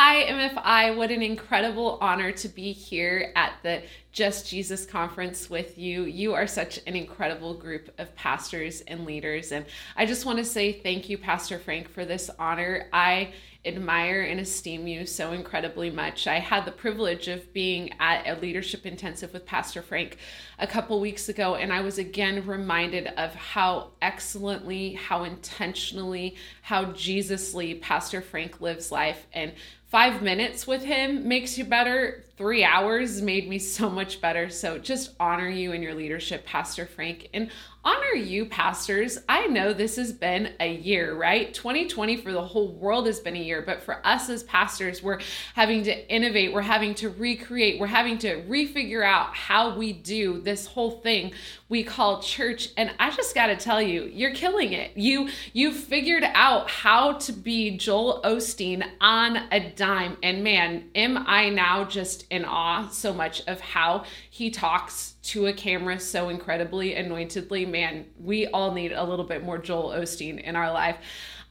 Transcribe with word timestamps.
Hi, 0.00 0.26
MFI. 0.26 0.96
What 0.96 1.10
an 1.10 1.22
incredible 1.22 1.98
honor 2.00 2.30
to 2.30 2.48
be 2.48 2.70
here 2.70 3.32
at 3.34 3.54
the 3.64 3.82
Just 4.12 4.48
Jesus 4.48 4.86
conference 4.86 5.50
with 5.50 5.76
you. 5.76 6.04
You 6.04 6.34
are 6.34 6.46
such 6.46 6.78
an 6.86 6.94
incredible 6.94 7.52
group 7.54 7.92
of 7.98 8.14
pastors 8.14 8.80
and 8.82 9.04
leaders. 9.04 9.50
And 9.50 9.66
I 9.96 10.06
just 10.06 10.24
want 10.24 10.38
to 10.38 10.44
say 10.44 10.72
thank 10.72 11.08
you, 11.08 11.18
Pastor 11.18 11.58
Frank, 11.58 11.88
for 11.88 12.04
this 12.04 12.30
honor. 12.38 12.86
I 12.92 13.32
admire 13.64 14.22
and 14.22 14.38
esteem 14.40 14.86
you 14.86 15.04
so 15.04 15.32
incredibly 15.32 15.90
much. 15.90 16.26
I 16.28 16.38
had 16.38 16.64
the 16.64 16.70
privilege 16.70 17.26
of 17.26 17.52
being 17.52 17.92
at 17.98 18.26
a 18.26 18.40
leadership 18.40 18.86
intensive 18.86 19.32
with 19.32 19.46
Pastor 19.46 19.82
Frank 19.82 20.16
a 20.60 20.66
couple 20.66 21.00
weeks 21.00 21.28
ago, 21.28 21.56
and 21.56 21.72
I 21.72 21.80
was 21.80 21.98
again 21.98 22.46
reminded 22.46 23.08
of 23.08 23.34
how 23.34 23.90
excellently, 24.00 24.92
how 24.92 25.24
intentionally, 25.24 26.36
how 26.68 26.84
Jesusly 26.84 27.80
Pastor 27.80 28.20
Frank 28.20 28.60
lives 28.60 28.92
life. 28.92 29.26
And 29.32 29.54
five 29.86 30.20
minutes 30.20 30.66
with 30.66 30.84
him 30.84 31.26
makes 31.26 31.56
you 31.56 31.64
better. 31.64 32.24
Three 32.36 32.62
hours 32.62 33.22
made 33.22 33.48
me 33.48 33.58
so 33.58 33.88
much 33.88 34.20
better. 34.20 34.50
So 34.50 34.76
just 34.76 35.14
honor 35.18 35.48
you 35.48 35.72
and 35.72 35.82
your 35.82 35.94
leadership, 35.94 36.44
Pastor 36.44 36.84
Frank. 36.84 37.30
And 37.32 37.50
honor 37.84 38.14
you, 38.14 38.44
pastors. 38.44 39.18
I 39.28 39.46
know 39.46 39.72
this 39.72 39.96
has 39.96 40.12
been 40.12 40.52
a 40.60 40.70
year, 40.70 41.14
right? 41.14 41.54
2020 41.54 42.18
for 42.18 42.32
the 42.32 42.42
whole 42.42 42.68
world 42.68 43.06
has 43.06 43.18
been 43.18 43.34
a 43.34 43.42
year, 43.42 43.62
but 43.62 43.82
for 43.82 44.06
us 44.06 44.28
as 44.28 44.42
pastors, 44.42 45.02
we're 45.02 45.20
having 45.54 45.84
to 45.84 46.14
innovate, 46.14 46.52
we're 46.52 46.60
having 46.60 46.94
to 46.96 47.08
recreate, 47.08 47.80
we're 47.80 47.86
having 47.86 48.18
to 48.18 48.42
refigure 48.42 49.04
out 49.04 49.34
how 49.34 49.74
we 49.74 49.94
do 49.94 50.40
this 50.42 50.66
whole 50.66 50.90
thing 50.90 51.32
we 51.68 51.84
call 51.84 52.20
church. 52.20 52.70
And 52.76 52.90
I 52.98 53.10
just 53.10 53.34
got 53.34 53.46
to 53.48 53.56
tell 53.56 53.80
you, 53.80 54.04
you're 54.04 54.34
killing 54.34 54.72
it. 54.72 54.96
You 54.96 55.28
you 55.52 55.72
figured 55.72 56.24
out 56.34 56.57
how 56.66 57.12
to 57.12 57.32
be 57.32 57.76
Joel 57.76 58.20
Osteen 58.24 58.84
on 59.00 59.36
a 59.52 59.70
dime. 59.70 60.16
And 60.22 60.42
man, 60.42 60.90
am 60.94 61.24
I 61.26 61.50
now 61.50 61.84
just 61.84 62.26
in 62.30 62.44
awe 62.44 62.88
so 62.88 63.12
much 63.12 63.42
of 63.46 63.60
how 63.60 64.04
he 64.30 64.50
talks 64.50 65.14
to 65.28 65.46
a 65.46 65.52
camera 65.52 66.00
so 66.00 66.30
incredibly 66.30 66.94
anointedly. 66.94 67.66
Man, 67.66 68.06
we 68.18 68.46
all 68.46 68.72
need 68.72 68.92
a 68.92 69.04
little 69.04 69.26
bit 69.26 69.44
more 69.44 69.58
Joel 69.58 69.90
Osteen 69.90 70.40
in 70.40 70.56
our 70.56 70.72
life. 70.72 70.96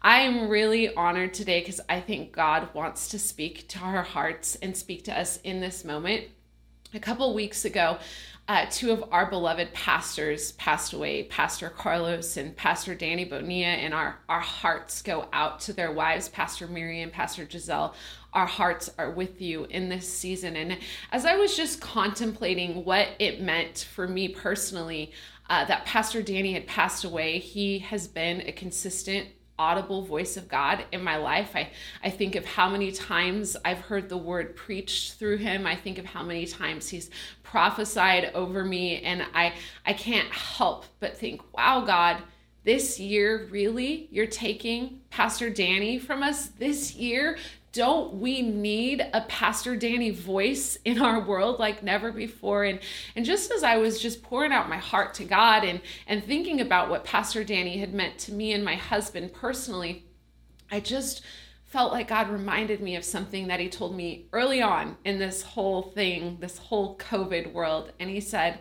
I 0.01 0.21
am 0.21 0.49
really 0.49 0.93
honored 0.95 1.35
today 1.35 1.59
because 1.59 1.79
I 1.87 2.01
think 2.01 2.31
God 2.31 2.73
wants 2.73 3.09
to 3.09 3.19
speak 3.19 3.67
to 3.69 3.79
our 3.79 4.01
hearts 4.01 4.55
and 4.55 4.75
speak 4.75 5.03
to 5.05 5.19
us 5.19 5.37
in 5.43 5.59
this 5.59 5.85
moment. 5.85 6.25
A 6.93 6.99
couple 6.99 7.33
weeks 7.35 7.65
ago, 7.65 7.97
uh, 8.47 8.65
two 8.69 8.91
of 8.91 9.03
our 9.11 9.25
beloved 9.25 9.73
pastors 9.73 10.53
passed 10.53 10.93
away, 10.93 11.23
Pastor 11.23 11.69
Carlos 11.69 12.37
and 12.37 12.55
Pastor 12.55 12.95
Danny 12.95 13.25
Bonilla, 13.25 13.67
and 13.67 13.93
our, 13.93 14.19
our 14.29 14.39
hearts 14.39 15.01
go 15.01 15.27
out 15.33 15.59
to 15.61 15.73
their 15.73 15.91
wives, 15.91 16.29
Pastor 16.29 16.65
Miriam, 16.65 17.09
Pastor 17.09 17.47
Giselle. 17.49 17.93
Our 18.31 18.45
hearts 18.45 18.89
are 18.97 19.11
with 19.11 19.41
you 19.41 19.65
in 19.65 19.89
this 19.89 20.07
season. 20.07 20.55
And 20.55 20.77
as 21.11 21.25
I 21.25 21.35
was 21.35 21.57
just 21.57 21.81
contemplating 21.81 22.85
what 22.85 23.09
it 23.19 23.41
meant 23.41 23.85
for 23.93 24.07
me 24.07 24.29
personally, 24.29 25.11
uh, 25.49 25.65
that 25.65 25.85
Pastor 25.85 26.21
Danny 26.21 26.53
had 26.53 26.67
passed 26.67 27.03
away, 27.03 27.39
he 27.39 27.79
has 27.79 28.07
been 28.07 28.41
a 28.41 28.51
consistent 28.53 29.27
audible 29.59 30.03
voice 30.03 30.37
of 30.37 30.47
God 30.47 30.85
in 30.91 31.03
my 31.03 31.17
life. 31.17 31.51
I, 31.55 31.69
I 32.03 32.09
think 32.09 32.35
of 32.35 32.45
how 32.45 32.69
many 32.69 32.91
times 32.91 33.57
I've 33.65 33.79
heard 33.79 34.09
the 34.09 34.17
word 34.17 34.55
preached 34.55 35.13
through 35.13 35.37
him. 35.37 35.65
I 35.65 35.75
think 35.75 35.97
of 35.97 36.05
how 36.05 36.23
many 36.23 36.45
times 36.45 36.89
he's 36.89 37.09
prophesied 37.43 38.31
over 38.33 38.63
me 38.63 39.01
and 39.01 39.25
I 39.33 39.53
I 39.85 39.93
can't 39.93 40.29
help 40.29 40.85
but 40.99 41.17
think, 41.17 41.41
"Wow, 41.55 41.81
God, 41.85 42.21
this 42.63 42.99
year 42.99 43.47
really 43.49 44.07
you're 44.11 44.27
taking 44.27 45.01
Pastor 45.09 45.49
Danny 45.49 45.97
from 45.97 46.21
us 46.21 46.47
this 46.47 46.95
year 46.95 47.37
don't 47.77 48.15
we 48.15 48.41
need 48.41 49.07
a 49.13 49.21
pastor 49.21 49.75
danny 49.75 50.09
voice 50.09 50.77
in 50.83 51.01
our 51.01 51.19
world 51.19 51.59
like 51.59 51.83
never 51.83 52.11
before? 52.11 52.63
And 52.63 52.79
and 53.15 53.23
just 53.23 53.51
as 53.51 53.63
i 53.63 53.77
was 53.77 54.01
just 54.01 54.23
pouring 54.23 54.51
out 54.51 54.67
my 54.67 54.77
heart 54.77 55.13
to 55.15 55.23
god 55.23 55.63
and 55.63 55.79
and 56.07 56.23
thinking 56.23 56.59
about 56.59 56.89
what 56.89 57.05
pastor 57.05 57.43
danny 57.43 57.77
had 57.77 57.93
meant 57.93 58.17
to 58.19 58.33
me 58.33 58.51
and 58.51 58.65
my 58.65 58.75
husband 58.75 59.31
personally 59.31 60.03
i 60.71 60.79
just 60.79 61.21
felt 61.65 61.93
like 61.93 62.07
god 62.07 62.29
reminded 62.29 62.81
me 62.81 62.95
of 62.95 63.03
something 63.05 63.47
that 63.47 63.59
he 63.59 63.69
told 63.69 63.95
me 63.95 64.25
early 64.33 64.61
on 64.61 64.97
in 65.05 65.19
this 65.19 65.41
whole 65.43 65.83
thing 65.83 66.37
this 66.39 66.57
whole 66.57 66.97
covid 66.97 67.53
world. 67.53 67.91
And 67.99 68.09
he 68.09 68.19
said 68.19 68.59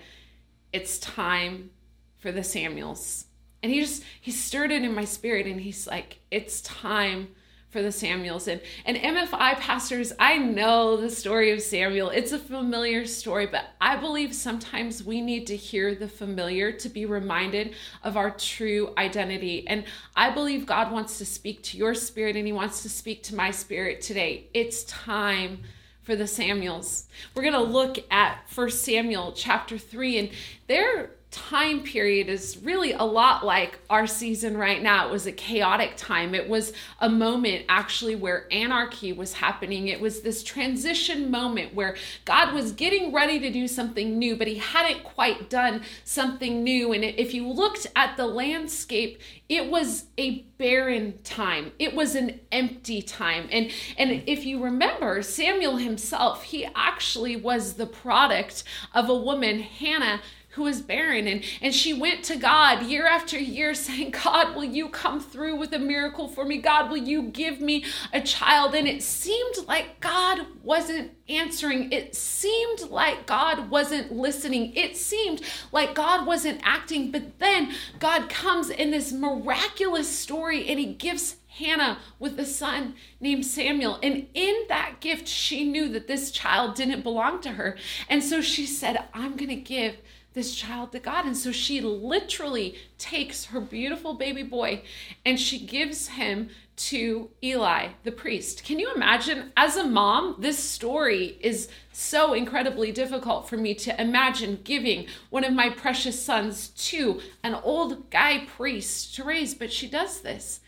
it's 0.72 0.98
time 0.98 1.70
for 2.18 2.32
the 2.32 2.44
samuels. 2.44 3.26
And 3.62 3.72
he 3.72 3.80
just 3.80 4.02
he 4.20 4.30
stirred 4.30 4.70
it 4.70 4.82
in 4.82 4.94
my 4.94 5.04
spirit 5.04 5.46
and 5.46 5.60
he's 5.60 5.86
like 5.86 6.20
it's 6.30 6.60
time 6.60 7.28
for 7.76 7.82
the 7.82 7.92
Samuels. 7.92 8.48
And, 8.48 8.62
MFI 8.86 9.60
pastors, 9.60 10.10
I 10.18 10.38
know 10.38 10.96
the 10.96 11.10
story 11.10 11.50
of 11.50 11.60
Samuel. 11.60 12.08
It's 12.08 12.32
a 12.32 12.38
familiar 12.38 13.04
story, 13.04 13.44
but 13.44 13.66
I 13.82 13.96
believe 13.96 14.34
sometimes 14.34 15.04
we 15.04 15.20
need 15.20 15.46
to 15.48 15.56
hear 15.56 15.94
the 15.94 16.08
familiar 16.08 16.72
to 16.72 16.88
be 16.88 17.04
reminded 17.04 17.74
of 18.02 18.16
our 18.16 18.30
true 18.30 18.94
identity. 18.96 19.68
And 19.68 19.84
I 20.16 20.30
believe 20.30 20.64
God 20.64 20.90
wants 20.90 21.18
to 21.18 21.26
speak 21.26 21.62
to 21.64 21.76
your 21.76 21.92
spirit 21.92 22.34
and 22.34 22.46
He 22.46 22.52
wants 22.52 22.82
to 22.84 22.88
speak 22.88 23.22
to 23.24 23.34
my 23.34 23.50
spirit 23.50 24.00
today. 24.00 24.46
It's 24.54 24.84
time 24.84 25.58
for 26.00 26.16
the 26.16 26.26
Samuels. 26.26 27.08
We're 27.34 27.42
going 27.42 27.52
to 27.52 27.60
look 27.60 27.98
at 28.10 28.48
First 28.48 28.84
Samuel 28.84 29.32
chapter 29.32 29.76
3 29.76 30.18
and 30.18 30.30
there 30.66 31.10
time 31.36 31.82
period 31.82 32.30
is 32.30 32.56
really 32.62 32.92
a 32.92 33.02
lot 33.02 33.44
like 33.44 33.78
our 33.90 34.06
season 34.06 34.56
right 34.56 34.82
now. 34.82 35.06
It 35.06 35.12
was 35.12 35.26
a 35.26 35.32
chaotic 35.32 35.92
time. 35.98 36.34
It 36.34 36.48
was 36.48 36.72
a 36.98 37.10
moment 37.10 37.66
actually 37.68 38.16
where 38.16 38.46
anarchy 38.50 39.12
was 39.12 39.34
happening. 39.34 39.88
It 39.88 40.00
was 40.00 40.22
this 40.22 40.42
transition 40.42 41.30
moment 41.30 41.74
where 41.74 41.94
God 42.24 42.54
was 42.54 42.72
getting 42.72 43.12
ready 43.12 43.38
to 43.40 43.50
do 43.50 43.68
something 43.68 44.18
new, 44.18 44.34
but 44.34 44.46
he 44.46 44.54
hadn't 44.54 45.04
quite 45.04 45.50
done 45.50 45.82
something 46.04 46.64
new. 46.64 46.94
And 46.94 47.04
if 47.04 47.34
you 47.34 47.46
looked 47.46 47.86
at 47.94 48.16
the 48.16 48.26
landscape, 48.26 49.20
it 49.50 49.70
was 49.70 50.06
a 50.16 50.40
barren 50.56 51.18
time. 51.22 51.72
It 51.78 51.94
was 51.94 52.14
an 52.14 52.40
empty 52.50 53.02
time. 53.02 53.46
And 53.52 53.70
and 53.98 54.22
if 54.26 54.46
you 54.46 54.64
remember 54.64 55.20
Samuel 55.20 55.76
himself, 55.76 56.44
he 56.44 56.66
actually 56.74 57.36
was 57.36 57.74
the 57.74 57.86
product 57.86 58.64
of 58.94 59.10
a 59.10 59.14
woman, 59.14 59.60
Hannah, 59.60 60.22
who 60.56 60.64
was 60.64 60.80
barren. 60.80 61.28
And 61.28 61.44
and 61.60 61.74
she 61.74 61.94
went 61.94 62.24
to 62.24 62.36
God 62.36 62.82
year 62.86 63.06
after 63.06 63.38
year 63.38 63.74
saying 63.74 64.10
God 64.10 64.56
will 64.56 64.64
you 64.64 64.88
come 64.88 65.20
through 65.20 65.56
with 65.56 65.72
a 65.72 65.78
miracle 65.78 66.28
for 66.28 66.44
me? 66.44 66.58
God 66.58 66.90
will 66.90 66.96
you 66.96 67.22
give 67.24 67.60
me 67.60 67.84
a 68.12 68.20
child? 68.20 68.74
And 68.74 68.88
it 68.88 69.02
seemed 69.02 69.56
like 69.68 70.00
God 70.00 70.46
wasn't 70.62 71.12
answering. 71.28 71.92
It 71.92 72.14
seemed 72.14 72.90
like 72.90 73.26
God 73.26 73.70
wasn't 73.70 74.12
listening. 74.12 74.74
It 74.74 74.96
seemed 74.96 75.42
like 75.72 75.94
God 75.94 76.26
wasn't 76.26 76.60
acting. 76.64 77.10
But 77.10 77.38
then 77.38 77.72
God 77.98 78.28
comes 78.28 78.70
in 78.70 78.90
this 78.90 79.12
miraculous 79.12 80.08
story 80.08 80.68
and 80.68 80.78
he 80.78 80.86
gives 80.86 81.36
Hannah 81.48 81.98
with 82.18 82.38
a 82.38 82.44
son 82.44 82.94
named 83.20 83.46
Samuel. 83.46 83.98
And 84.02 84.26
in 84.34 84.64
that 84.68 85.00
gift, 85.00 85.26
she 85.26 85.64
knew 85.64 85.88
that 85.90 86.06
this 86.06 86.30
child 86.30 86.74
didn't 86.74 87.02
belong 87.02 87.40
to 87.42 87.52
her. 87.52 87.76
And 88.08 88.22
so 88.22 88.40
she 88.40 88.66
said, 88.66 89.04
I'm 89.14 89.36
going 89.36 89.48
to 89.48 89.56
give 89.56 89.96
this 90.36 90.54
child 90.54 90.92
to 90.92 90.98
God. 90.98 91.24
And 91.24 91.36
so 91.36 91.50
she 91.50 91.80
literally 91.80 92.76
takes 92.98 93.46
her 93.46 93.60
beautiful 93.60 94.12
baby 94.12 94.42
boy 94.42 94.82
and 95.24 95.40
she 95.40 95.58
gives 95.58 96.08
him 96.08 96.50
to 96.76 97.30
Eli, 97.42 97.88
the 98.04 98.12
priest. 98.12 98.62
Can 98.62 98.78
you 98.78 98.92
imagine? 98.94 99.50
As 99.56 99.78
a 99.78 99.84
mom, 99.84 100.36
this 100.38 100.58
story 100.58 101.38
is 101.40 101.70
so 101.90 102.34
incredibly 102.34 102.92
difficult 102.92 103.48
for 103.48 103.56
me 103.56 103.74
to 103.76 103.98
imagine 103.98 104.60
giving 104.62 105.06
one 105.30 105.42
of 105.42 105.54
my 105.54 105.70
precious 105.70 106.22
sons 106.22 106.68
to 106.68 107.18
an 107.42 107.54
old 107.54 108.10
guy 108.10 108.44
priest 108.44 109.14
to 109.14 109.24
raise, 109.24 109.54
but 109.54 109.72
she 109.72 109.88
does 109.88 110.20
this. 110.20 110.60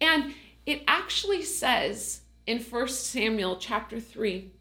And 0.00 0.34
it 0.66 0.84
actually 0.86 1.42
says 1.42 2.20
in 2.46 2.60
First 2.60 3.06
Samuel 3.06 3.56
chapter 3.56 3.98
3, 3.98 4.52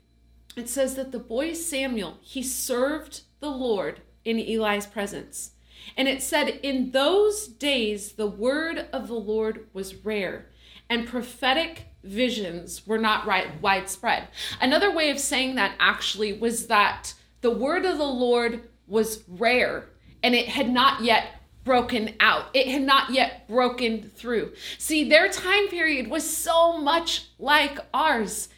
it 0.55 0.67
says 0.67 0.95
that 0.95 1.11
the 1.11 1.19
boy 1.19 1.53
Samuel, 1.53 2.17
he 2.21 2.41
served 2.41 3.21
the 3.41 3.51
Lord 3.51 4.01
in 4.25 4.39
Eli's 4.39 4.85
presence. 4.85 5.51
And 5.95 6.07
it 6.07 6.21
said, 6.21 6.59
In 6.63 6.91
those 6.91 7.47
days, 7.47 8.13
the 8.13 8.27
word 8.27 8.87
of 8.91 9.07
the 9.07 9.13
Lord 9.13 9.67
was 9.73 9.95
rare, 9.95 10.47
and 10.89 11.07
prophetic 11.07 11.87
visions 12.03 12.85
were 12.87 12.97
not 12.97 13.25
right, 13.25 13.61
widespread. 13.61 14.27
Another 14.61 14.91
way 14.91 15.09
of 15.09 15.19
saying 15.19 15.55
that 15.55 15.75
actually 15.79 16.33
was 16.33 16.67
that 16.67 17.13
the 17.41 17.51
word 17.51 17.85
of 17.85 17.97
the 17.97 18.03
Lord 18.03 18.67
was 18.87 19.23
rare, 19.27 19.89
and 20.23 20.35
it 20.35 20.49
had 20.49 20.69
not 20.69 21.03
yet 21.03 21.41
broken 21.63 22.15
out. 22.19 22.45
It 22.53 22.67
had 22.67 22.81
not 22.81 23.11
yet 23.11 23.47
broken 23.47 24.01
through. 24.01 24.53
See, 24.77 25.07
their 25.07 25.29
time 25.29 25.67
period 25.67 26.09
was 26.09 26.29
so 26.29 26.77
much 26.77 27.27
like 27.37 27.79
ours, 27.93 28.49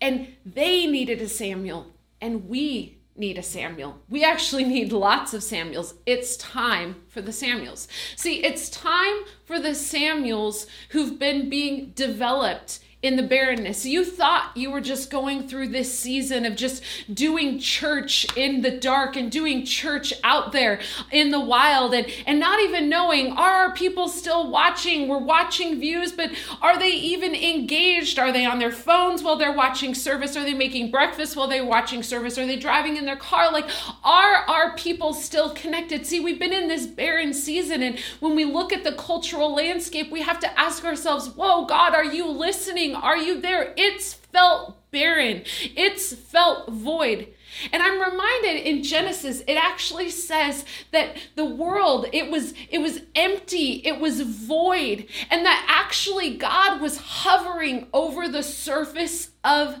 and 0.00 0.28
they 0.44 0.86
needed 0.86 1.20
a 1.20 1.28
Samuel, 1.28 1.92
and 2.20 2.48
we 2.48 3.01
need 3.16 3.38
a 3.38 3.42
Samuel. 3.42 4.00
We 4.08 4.24
actually 4.24 4.64
need 4.64 4.92
lots 4.92 5.34
of 5.34 5.42
Samuels. 5.42 5.94
It's 6.06 6.36
time 6.36 7.02
for 7.08 7.20
the 7.20 7.32
Samuels. 7.32 7.88
See, 8.16 8.42
it's 8.44 8.68
time 8.70 9.22
for 9.44 9.58
the 9.60 9.74
Samuels 9.74 10.66
who've 10.90 11.18
been 11.18 11.50
being 11.50 11.92
developed 11.94 12.80
in 13.02 13.16
the 13.16 13.22
barrenness. 13.22 13.84
You 13.84 14.04
thought 14.04 14.52
you 14.54 14.70
were 14.70 14.80
just 14.80 15.10
going 15.10 15.48
through 15.48 15.68
this 15.68 15.96
season 15.98 16.46
of 16.46 16.54
just 16.54 16.84
doing 17.12 17.58
church 17.58 18.24
in 18.36 18.62
the 18.62 18.70
dark 18.70 19.16
and 19.16 19.30
doing 19.30 19.64
church 19.64 20.12
out 20.22 20.52
there 20.52 20.80
in 21.10 21.30
the 21.30 21.40
wild 21.40 21.94
and, 21.94 22.06
and 22.26 22.38
not 22.38 22.60
even 22.60 22.88
knowing 22.88 23.32
are 23.32 23.50
our 23.50 23.74
people 23.74 24.08
still 24.08 24.50
watching? 24.50 25.08
We're 25.08 25.18
watching 25.18 25.80
views, 25.80 26.12
but 26.12 26.30
are 26.60 26.78
they 26.78 26.90
even 26.90 27.34
engaged? 27.34 28.20
Are 28.20 28.32
they 28.32 28.44
on 28.44 28.60
their 28.60 28.70
phones 28.70 29.22
while 29.22 29.36
they're 29.36 29.52
watching 29.52 29.94
service? 29.94 30.36
Are 30.36 30.44
they 30.44 30.54
making 30.54 30.92
breakfast 30.92 31.34
while 31.34 31.48
they're 31.48 31.64
watching 31.64 32.04
service? 32.04 32.38
Are 32.38 32.46
they 32.46 32.56
driving 32.56 32.96
in 32.96 33.04
their 33.04 33.16
car? 33.16 33.50
Like, 33.50 33.68
are 34.04 34.36
our 34.48 34.76
people 34.76 35.12
still 35.12 35.50
connected? 35.50 36.06
See, 36.06 36.20
we've 36.20 36.38
been 36.38 36.52
in 36.52 36.68
this 36.68 36.86
barren 36.86 37.34
season, 37.34 37.82
and 37.82 37.98
when 38.20 38.36
we 38.36 38.44
look 38.44 38.72
at 38.72 38.84
the 38.84 38.92
cultural 38.92 39.54
landscape, 39.54 40.12
we 40.12 40.22
have 40.22 40.38
to 40.40 40.60
ask 40.60 40.84
ourselves, 40.84 41.28
Whoa, 41.30 41.66
God, 41.66 41.94
are 41.94 42.04
you 42.04 42.28
listening? 42.28 42.91
Are 42.94 43.16
you 43.16 43.40
there? 43.40 43.72
It's 43.76 44.14
felt 44.14 44.90
barren, 44.90 45.42
it's 45.76 46.14
felt 46.14 46.70
void. 46.70 47.28
And 47.72 47.82
I'm 47.82 48.00
reminded 48.00 48.66
in 48.66 48.82
Genesis 48.82 49.42
it 49.46 49.54
actually 49.54 50.10
says 50.10 50.64
that 50.90 51.16
the 51.34 51.44
world 51.44 52.06
it 52.12 52.30
was 52.30 52.54
it 52.70 52.78
was 52.78 53.00
empty, 53.14 53.82
it 53.84 54.00
was 54.00 54.20
void, 54.20 55.06
and 55.30 55.44
that 55.44 55.66
actually 55.68 56.36
God 56.36 56.80
was 56.80 56.98
hovering 56.98 57.88
over 57.92 58.28
the 58.28 58.42
surface 58.42 59.30
of 59.44 59.76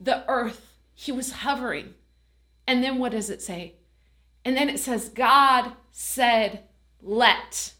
the 0.00 0.28
earth. 0.28 0.74
He 0.94 1.12
was 1.12 1.32
hovering. 1.32 1.94
And 2.66 2.82
then 2.82 2.98
what 2.98 3.12
does 3.12 3.30
it 3.30 3.42
say? 3.42 3.74
And 4.44 4.56
then 4.56 4.68
it 4.68 4.78
says 4.78 5.08
God 5.08 5.72
said, 5.90 6.64
"Let." 7.02 7.74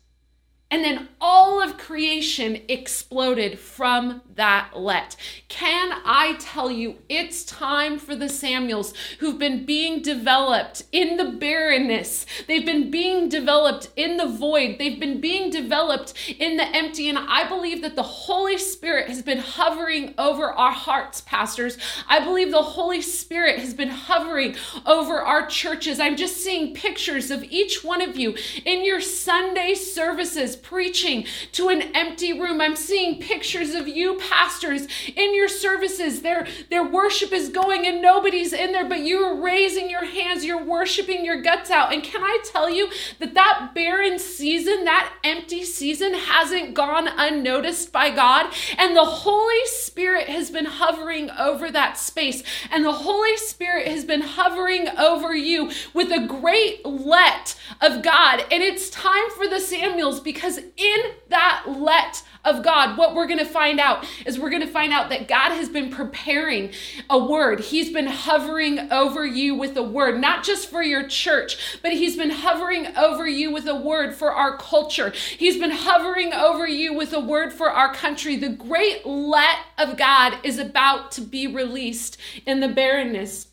And 0.70 0.82
then 0.82 1.08
all 1.20 1.62
of 1.62 1.78
creation 1.78 2.62
exploded 2.68 3.60
from 3.60 4.22
that 4.34 4.70
let. 4.74 5.14
Can 5.48 6.00
I 6.04 6.34
tell 6.40 6.68
you, 6.68 6.96
it's 7.08 7.44
time 7.44 7.98
for 7.98 8.16
the 8.16 8.28
Samuels 8.28 8.92
who've 9.20 9.38
been 9.38 9.64
being 9.64 10.02
developed 10.02 10.82
in 10.90 11.16
the 11.16 11.26
barrenness. 11.26 12.26
They've 12.48 12.66
been 12.66 12.90
being 12.90 13.28
developed 13.28 13.90
in 13.94 14.16
the 14.16 14.26
void. 14.26 14.78
They've 14.78 14.98
been 14.98 15.20
being 15.20 15.50
developed 15.50 16.14
in 16.40 16.56
the 16.56 16.66
empty. 16.66 17.08
And 17.08 17.18
I 17.18 17.46
believe 17.48 17.80
that 17.82 17.94
the 17.94 18.02
Holy 18.02 18.58
Spirit 18.58 19.08
has 19.08 19.22
been 19.22 19.38
hovering 19.38 20.14
over 20.18 20.50
our 20.50 20.72
hearts, 20.72 21.20
pastors. 21.20 21.78
I 22.08 22.24
believe 22.24 22.50
the 22.50 22.62
Holy 22.62 23.00
Spirit 23.00 23.60
has 23.60 23.74
been 23.74 23.90
hovering 23.90 24.56
over 24.84 25.20
our 25.20 25.46
churches. 25.46 26.00
I'm 26.00 26.16
just 26.16 26.38
seeing 26.38 26.74
pictures 26.74 27.30
of 27.30 27.44
each 27.44 27.84
one 27.84 28.02
of 28.02 28.16
you 28.16 28.34
in 28.64 28.84
your 28.84 29.00
Sunday 29.00 29.74
services 29.74 30.53
preaching 30.56 31.26
to 31.52 31.68
an 31.68 31.82
empty 31.94 32.38
room. 32.38 32.60
I'm 32.60 32.76
seeing 32.76 33.20
pictures 33.20 33.74
of 33.74 33.88
you, 33.88 34.18
pastors, 34.18 34.86
in 35.14 35.34
your 35.34 35.48
services. 35.48 36.22
Their, 36.22 36.46
their 36.70 36.84
worship 36.84 37.32
is 37.32 37.48
going 37.48 37.86
and 37.86 38.02
nobody's 38.02 38.52
in 38.52 38.72
there, 38.72 38.88
but 38.88 39.00
you're 39.00 39.40
raising 39.40 39.90
your 39.90 40.04
hands, 40.04 40.44
you're 40.44 40.62
worshiping 40.62 41.24
your 41.24 41.40
guts 41.42 41.70
out. 41.70 41.92
And 41.92 42.02
can 42.02 42.22
I 42.22 42.40
tell 42.44 42.70
you 42.70 42.90
that 43.18 43.34
that 43.34 43.72
barren 43.74 44.18
season, 44.18 44.84
that 44.84 45.12
empty 45.24 45.64
season, 45.64 46.14
hasn't 46.14 46.74
gone 46.74 47.08
unnoticed 47.08 47.92
by 47.92 48.10
God? 48.10 48.52
And 48.78 48.96
the 48.96 49.04
Holy 49.04 49.66
Spirit 49.66 50.28
has 50.28 50.50
been 50.50 50.66
hovering 50.66 51.30
over 51.30 51.70
that 51.70 51.98
space. 51.98 52.42
And 52.70 52.84
the 52.84 52.92
Holy 52.92 53.36
Spirit 53.36 53.88
has 53.88 54.04
been 54.04 54.22
hovering 54.22 54.88
over 54.98 55.34
you 55.34 55.70
with 55.92 56.10
a 56.12 56.26
great 56.26 56.84
let 56.84 57.58
of 57.80 58.02
God. 58.02 58.44
And 58.50 58.62
it's 58.62 58.90
time 58.90 59.30
for 59.36 59.48
the 59.48 59.60
Samuels 59.60 60.20
because 60.20 60.43
because 60.44 60.58
in 60.58 61.00
that 61.30 61.64
let 61.66 62.22
of 62.44 62.62
God, 62.62 62.98
what 62.98 63.14
we're 63.14 63.26
going 63.26 63.38
to 63.38 63.46
find 63.46 63.80
out 63.80 64.06
is 64.26 64.38
we're 64.38 64.50
going 64.50 64.60
to 64.60 64.68
find 64.68 64.92
out 64.92 65.08
that 65.08 65.26
God 65.26 65.52
has 65.52 65.70
been 65.70 65.88
preparing 65.88 66.70
a 67.08 67.18
word. 67.18 67.60
He's 67.60 67.90
been 67.90 68.08
hovering 68.08 68.92
over 68.92 69.24
you 69.24 69.54
with 69.54 69.74
a 69.78 69.82
word, 69.82 70.20
not 70.20 70.44
just 70.44 70.68
for 70.68 70.82
your 70.82 71.08
church, 71.08 71.78
but 71.80 71.92
He's 71.92 72.18
been 72.18 72.28
hovering 72.28 72.94
over 72.94 73.26
you 73.26 73.50
with 73.50 73.66
a 73.66 73.74
word 73.74 74.14
for 74.14 74.32
our 74.32 74.58
culture. 74.58 75.14
He's 75.38 75.56
been 75.56 75.70
hovering 75.70 76.34
over 76.34 76.68
you 76.68 76.92
with 76.92 77.14
a 77.14 77.20
word 77.20 77.54
for 77.54 77.70
our 77.70 77.94
country. 77.94 78.36
The 78.36 78.50
great 78.50 79.06
let 79.06 79.56
of 79.78 79.96
God 79.96 80.36
is 80.42 80.58
about 80.58 81.10
to 81.12 81.22
be 81.22 81.46
released 81.46 82.18
in 82.44 82.60
the 82.60 82.68
barrenness. 82.68 83.46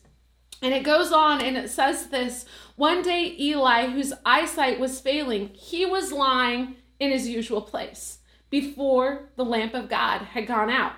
And 0.60 0.74
it 0.74 0.84
goes 0.84 1.10
on 1.10 1.40
and 1.40 1.56
it 1.56 1.70
says 1.70 2.08
this 2.08 2.44
one 2.76 3.02
day, 3.02 3.36
Eli, 3.38 3.90
whose 3.90 4.12
eyesight 4.24 4.80
was 4.80 5.00
failing, 5.00 5.48
he 5.48 5.84
was 5.84 6.10
lying 6.10 6.76
in 7.02 7.10
his 7.10 7.28
usual 7.28 7.60
place 7.60 8.18
before 8.48 9.30
the 9.34 9.44
lamp 9.44 9.74
of 9.74 9.88
God 9.88 10.22
had 10.22 10.46
gone 10.46 10.70
out. 10.70 10.94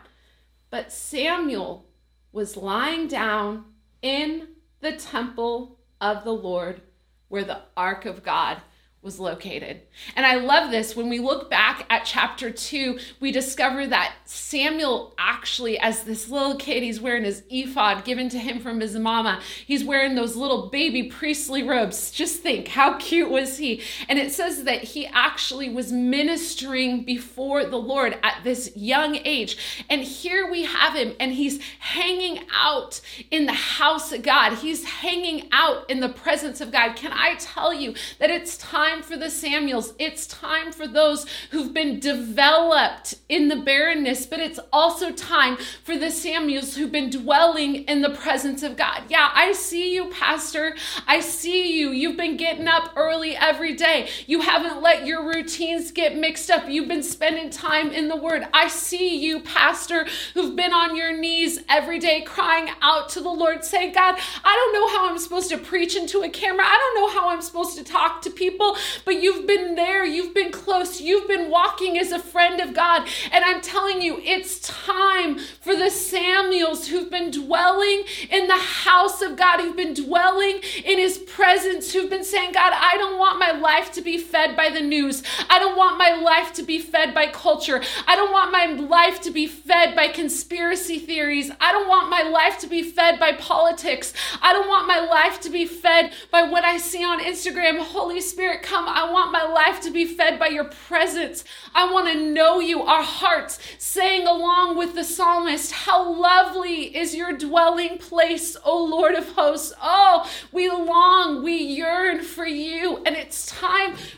But 0.68 0.92
Samuel 0.92 1.86
was 2.30 2.58
lying 2.58 3.08
down 3.08 3.64
in 4.02 4.48
the 4.80 4.92
temple 4.92 5.78
of 6.02 6.24
the 6.24 6.34
Lord 6.34 6.82
where 7.28 7.44
the 7.44 7.62
ark 7.74 8.04
of 8.04 8.22
God 8.22 8.58
was 9.04 9.20
located. 9.20 9.82
And 10.16 10.24
I 10.24 10.36
love 10.36 10.70
this. 10.70 10.96
When 10.96 11.10
we 11.10 11.18
look 11.18 11.50
back 11.50 11.84
at 11.90 12.06
chapter 12.06 12.50
two, 12.50 12.98
we 13.20 13.30
discover 13.30 13.86
that 13.86 14.14
Samuel 14.24 15.14
actually, 15.18 15.78
as 15.78 16.04
this 16.04 16.30
little 16.30 16.56
kid, 16.56 16.82
he's 16.82 17.02
wearing 17.02 17.24
his 17.24 17.42
ephod 17.50 18.04
given 18.04 18.30
to 18.30 18.38
him 18.38 18.60
from 18.60 18.80
his 18.80 18.96
mama. 18.96 19.42
He's 19.66 19.84
wearing 19.84 20.14
those 20.14 20.36
little 20.36 20.70
baby 20.70 21.10
priestly 21.10 21.62
robes. 21.62 22.10
Just 22.10 22.40
think, 22.40 22.68
how 22.68 22.96
cute 22.96 23.30
was 23.30 23.58
he? 23.58 23.82
And 24.08 24.18
it 24.18 24.32
says 24.32 24.64
that 24.64 24.82
he 24.82 25.06
actually 25.06 25.68
was 25.68 25.92
ministering 25.92 27.04
before 27.04 27.66
the 27.66 27.76
Lord 27.76 28.18
at 28.22 28.42
this 28.42 28.74
young 28.74 29.16
age. 29.24 29.84
And 29.90 30.00
here 30.00 30.50
we 30.50 30.64
have 30.64 30.94
him, 30.94 31.14
and 31.20 31.32
he's 31.32 31.60
hanging 31.78 32.40
out 32.54 33.02
in 33.30 33.44
the 33.44 33.52
house 33.52 34.12
of 34.12 34.22
God. 34.22 34.54
He's 34.54 34.84
hanging 34.84 35.50
out 35.52 35.90
in 35.90 36.00
the 36.00 36.08
presence 36.08 36.62
of 36.62 36.72
God. 36.72 36.96
Can 36.96 37.12
I 37.12 37.34
tell 37.34 37.74
you 37.74 37.94
that 38.18 38.30
it's 38.30 38.56
time? 38.56 38.93
Time 38.94 39.02
for 39.02 39.16
the 39.16 39.30
Samuels. 39.30 39.92
It's 39.98 40.24
time 40.26 40.70
for 40.70 40.86
those 40.86 41.26
who've 41.50 41.74
been 41.74 41.98
developed 41.98 43.16
in 43.28 43.48
the 43.48 43.56
barrenness, 43.56 44.24
but 44.24 44.38
it's 44.38 44.60
also 44.72 45.10
time 45.10 45.56
for 45.82 45.96
the 45.96 46.10
Samuels 46.10 46.76
who've 46.76 46.92
been 46.92 47.10
dwelling 47.10 47.84
in 47.84 48.02
the 48.02 48.10
presence 48.10 48.62
of 48.62 48.76
God. 48.76 49.02
Yeah, 49.08 49.30
I 49.34 49.52
see 49.52 49.94
you, 49.94 50.10
Pastor. 50.10 50.76
I 51.08 51.18
see 51.20 51.76
you. 51.76 51.90
You've 51.90 52.16
been 52.16 52.36
getting 52.36 52.68
up 52.68 52.92
early 52.94 53.34
every 53.34 53.74
day. 53.74 54.08
You 54.26 54.42
haven't 54.42 54.80
let 54.80 55.06
your 55.06 55.26
routines 55.26 55.90
get 55.90 56.16
mixed 56.16 56.50
up. 56.50 56.68
You've 56.68 56.88
been 56.88 57.02
spending 57.02 57.50
time 57.50 57.90
in 57.90 58.06
the 58.06 58.16
Word. 58.16 58.46
I 58.52 58.68
see 58.68 59.18
you, 59.18 59.40
Pastor, 59.40 60.06
who've 60.34 60.54
been 60.54 60.72
on 60.72 60.94
your 60.94 61.16
knees 61.16 61.58
every 61.68 61.98
day 61.98 62.22
crying 62.22 62.70
out 62.80 63.08
to 63.10 63.20
the 63.20 63.28
Lord, 63.28 63.64
saying, 63.64 63.92
God, 63.92 64.14
I 64.44 64.54
don't 64.54 64.72
know 64.72 64.88
how 64.96 65.10
I'm 65.10 65.18
supposed 65.18 65.50
to 65.50 65.58
preach 65.58 65.96
into 65.96 66.22
a 66.22 66.28
camera. 66.28 66.64
I 66.64 66.78
don't 66.78 67.02
know 67.02 67.20
how 67.20 67.30
I'm 67.30 67.42
supposed 67.42 67.76
to 67.78 67.82
talk 67.82 68.22
to 68.22 68.30
people, 68.30 68.76
but 69.04 69.22
you've 69.22 69.46
been 69.46 69.74
there, 69.74 70.04
you've 70.04 70.34
been 70.34 70.52
close, 70.52 71.00
you've 71.00 71.28
been 71.28 71.50
walking 71.50 71.98
as 71.98 72.12
a 72.12 72.18
friend 72.18 72.60
of 72.60 72.74
God. 72.74 73.08
And 73.32 73.44
I'm 73.44 73.60
telling 73.60 74.02
you, 74.02 74.20
it's 74.22 74.58
time 74.60 75.38
for 75.38 75.74
the 75.74 75.90
Samuels 75.90 76.88
who've 76.88 77.10
been 77.10 77.30
dwelling 77.30 78.04
in 78.30 78.46
the 78.46 78.54
house 78.54 79.22
of 79.22 79.36
God, 79.36 79.60
who've 79.60 79.76
been 79.76 79.94
dwelling 79.94 80.60
in 80.84 80.98
his 80.98 81.18
presence, 81.18 81.92
who've 81.92 82.10
been 82.10 82.24
saying, 82.24 82.52
God, 82.52 82.72
I 82.74 82.96
don't 82.96 83.18
want 83.18 83.38
my 83.38 83.52
life 83.52 83.92
to 83.92 84.02
be 84.02 84.18
fed 84.18 84.56
by 84.56 84.70
the 84.70 84.80
news. 84.80 85.22
I 85.50 85.58
don't 85.58 85.76
want 85.76 85.98
my 85.98 86.14
life 86.14 86.52
to 86.54 86.62
be 86.62 86.78
fed 86.78 87.14
by 87.14 87.26
culture. 87.26 87.82
I 88.06 88.16
don't 88.16 88.32
want 88.32 88.52
my 88.52 88.66
life 88.66 89.20
to 89.22 89.30
be 89.30 89.46
fed 89.46 89.94
by 89.96 90.08
conspiracy 90.08 90.98
theories. 90.98 91.50
I 91.60 91.72
don't 91.72 91.88
want 91.88 92.10
my 92.10 92.22
life 92.22 92.58
to 92.60 92.66
be 92.66 92.82
fed 92.82 93.18
by 93.18 93.32
politics. 93.32 94.12
I 94.42 94.52
don't 94.52 94.68
want 94.68 94.86
my 94.86 95.00
life 95.00 95.40
to 95.42 95.50
be 95.50 95.66
fed 95.66 96.12
by 96.30 96.42
what 96.42 96.64
I 96.64 96.78
see 96.78 97.04
on 97.04 97.20
Instagram. 97.20 97.78
Holy 97.78 98.20
Spirit, 98.20 98.62
come. 98.74 98.88
I 98.88 99.10
want 99.10 99.32
my 99.32 99.44
life 99.44 99.80
to 99.82 99.90
be 99.90 100.04
fed 100.04 100.38
by 100.38 100.48
your 100.48 100.64
presence. 100.64 101.44
I 101.74 101.92
want 101.92 102.08
to 102.08 102.20
know 102.20 102.60
you. 102.60 102.82
Our 102.82 103.02
hearts 103.02 103.58
saying 103.78 104.26
along 104.26 104.76
with 104.76 104.94
the 104.94 105.04
psalmist, 105.04 105.72
How 105.72 106.12
lovely 106.12 106.96
is 106.96 107.14
your 107.14 107.32
dwelling 107.32 107.98
place, 107.98 108.56
O 108.64 108.84
Lord 108.84 109.14
of 109.14 109.28
hosts. 109.32 109.72
Oh, 109.80 110.28
we 110.52 110.68
long, 110.70 111.42
we 111.42 111.56
yearn 111.56 112.22
for 112.22 112.46
you. 112.46 113.02
And 113.04 113.14
time 113.14 113.23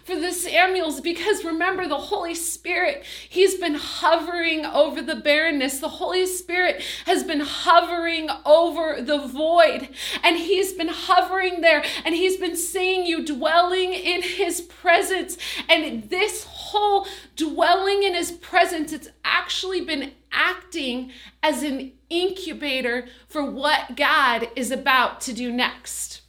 for 0.06 0.16
the 0.16 0.32
Samuels 0.32 1.00
because 1.00 1.44
remember, 1.44 1.88
the 1.88 1.98
Holy 1.98 2.34
Spirit, 2.34 3.04
He's 3.28 3.56
been 3.56 3.75
hovering 3.75 4.64
over 4.64 5.02
the 5.02 5.16
barrenness. 5.16 5.80
The 5.80 5.88
Holy 5.88 6.26
Spirit 6.26 6.82
has 7.04 7.25
been 7.25 7.40
hovering 7.40 8.28
over 8.44 9.02
the 9.02 9.18
void, 9.18 9.88
and 10.22 10.36
He's 10.36 10.72
been 10.72 10.90
hovering 10.90 11.60
there, 11.60 11.84
and 12.04 12.14
He's 12.14 12.36
been 12.36 12.56
seeing 12.56 13.04
you 13.04 13.25
dwelling 13.25 13.92
in 13.92 14.22
His 14.22 14.60
presence. 14.60 15.36
And 15.68 16.08
this 16.08 16.44
whole 16.44 17.06
dwelling 17.34 18.02
in 18.02 18.14
his 18.14 18.32
presence, 18.32 18.92
it's 18.92 19.08
actually 19.25 19.84
been 19.84 20.12
acting 20.32 21.10
as 21.42 21.62
an 21.62 21.92
incubator 22.10 23.06
for 23.28 23.48
what 23.48 23.96
God 23.96 24.48
is 24.56 24.70
about 24.70 25.20
to 25.22 25.32
do 25.32 25.52
next. 25.52 26.22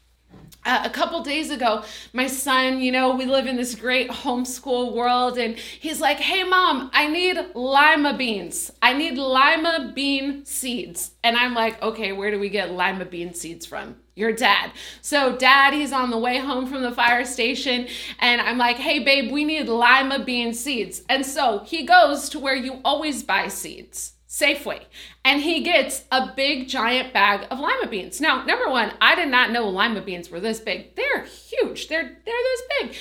Uh, 0.67 0.81
a 0.83 0.89
couple 0.89 1.21
days 1.24 1.50
ago, 1.50 1.83
my 2.12 2.27
son, 2.27 2.81
you 2.81 2.91
know, 2.91 3.15
we 3.15 3.25
live 3.25 3.47
in 3.47 3.55
this 3.55 3.74
great 3.74 4.09
homeschool 4.09 4.93
world, 4.93 5.38
and 5.38 5.57
he's 5.57 6.01
like, 6.01 6.17
Hey, 6.17 6.43
mom, 6.43 6.91
I 6.93 7.07
need 7.07 7.38
lima 7.55 8.15
beans. 8.17 8.69
I 8.81 8.93
need 8.93 9.17
lima 9.17 9.93
bean 9.95 10.45
seeds. 10.45 11.12
And 11.24 11.38
I'm 11.38 11.53
like, 11.53 11.81
Okay, 11.81 12.12
where 12.12 12.31
do 12.31 12.39
we 12.39 12.50
get 12.50 12.74
lima 12.74 13.05
bean 13.05 13.33
seeds 13.33 13.65
from? 13.65 13.95
Your 14.15 14.33
dad. 14.33 14.71
So, 15.01 15.38
dad, 15.38 15.74
he's 15.74 15.93
on 15.93 16.09
the 16.09 16.17
way 16.17 16.39
home 16.39 16.65
from 16.65 16.83
the 16.83 16.91
fire 16.91 17.24
station, 17.24 17.88
and 18.19 18.41
I'm 18.41 18.57
like, 18.57 18.75
Hey, 18.75 19.00
babe, 19.00 19.31
we 19.31 19.45
need 19.45 19.69
lima 19.69 20.24
bean 20.24 20.53
seeds. 20.53 21.03
And 21.07 21.25
so 21.25 21.59
he 21.59 21.86
goes 21.86 22.27
to 22.29 22.39
where 22.39 22.55
you 22.55 22.81
always 22.83 23.24
buy 23.24 23.47
seeds. 23.47 24.16
Safeway. 24.38 24.84
And 25.25 25.41
he 25.41 25.63
gets 25.63 26.03
a 26.12 26.32
big 26.36 26.67
giant 26.67 27.12
bag 27.12 27.48
of 27.50 27.60
lima 27.60 27.88
beans. 27.88 28.22
Now, 28.22 28.44
number 28.46 28.70
one, 28.70 28.94
I 29.01 29.15
did 29.15 29.29
not 29.29 29.51
know 29.51 29.67
lima 29.67 30.01
beans 30.01 30.29
were 30.29 30.39
this 30.39 30.60
big. 30.60 30.96
They're 30.96 31.24
huge. 31.24 31.88
They're 31.88 32.03
they're 32.03 32.36
this 32.44 32.62
big. 32.79 32.96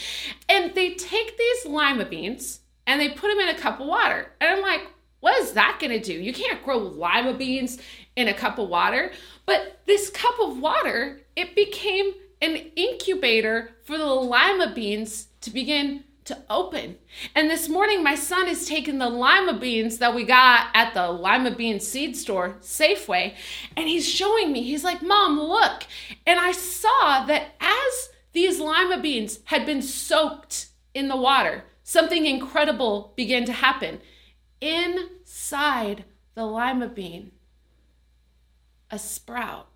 And 0.49 0.75
they 0.75 0.95
take 0.95 1.37
these 1.37 1.67
lima 1.67 2.07
beans 2.07 2.61
and 2.87 2.99
they 2.99 3.11
put 3.11 3.29
them 3.29 3.41
in 3.41 3.55
a 3.55 3.59
cup 3.59 3.81
of 3.81 3.87
water. 3.87 4.33
And 4.41 4.49
I'm 4.49 4.63
like, 4.63 4.87
what 5.21 5.37
is 5.43 5.53
that 5.53 5.79
going 5.79 5.93
to 5.93 6.01
do? 6.01 6.15
You 6.15 6.33
can't 6.33 6.65
grow 6.65 6.79
lima 6.79 7.35
beans 7.35 7.81
in 8.17 8.29
a 8.29 8.35
cup 8.35 8.59
of 8.59 8.71
water. 8.71 9.13
But 9.45 9.81
this 9.85 10.09
cup 10.09 10.39
of 10.41 10.59
water, 10.59 11.21
it 11.37 11.55
became 11.55 12.13
an 12.41 12.57
incubator 12.77 13.77
for 13.83 13.99
the 13.99 14.07
lima 14.07 14.73
beans 14.75 15.29
to 15.43 15.51
begin 15.51 16.05
to 16.27 16.39
open. 16.51 16.97
And 17.35 17.51
this 17.51 17.69
morning, 17.69 18.03
my 18.03 18.15
son 18.15 18.49
is 18.49 18.69
taking 18.69 18.99
the 18.99 19.09
lima 19.09 19.59
beans 19.59 19.99
that 19.99 20.15
we 20.15 20.25
got 20.25 20.69
at 20.75 20.95
the 20.95 21.11
lima 21.11 21.51
bean 21.51 21.81
seed 21.81 22.17
store, 22.17 22.57
Safeway, 22.61 23.35
and 23.77 23.89
he's 23.89 24.09
showing 24.09 24.53
me. 24.53 24.63
He's 24.63 24.85
like, 24.85 25.03
Mom, 25.03 25.41
look. 25.41 25.85
And 26.27 26.39
I 26.39 26.53
saw 26.53 27.25
that 27.27 27.55
as 27.61 28.09
these 28.33 28.61
lima 28.61 29.01
beans 29.01 29.41
had 29.45 29.65
been 29.65 29.83
soaked 29.83 30.69
in 30.95 31.09
the 31.09 31.17
water, 31.17 31.65
something 31.83 32.27
incredible 32.27 33.13
began 33.17 33.45
to 33.47 33.53
happen. 33.53 34.01
Inside 34.61 36.05
the 36.35 36.45
lima 36.45 36.89
bean, 36.89 37.33
a 38.91 38.99
sprout 38.99 39.69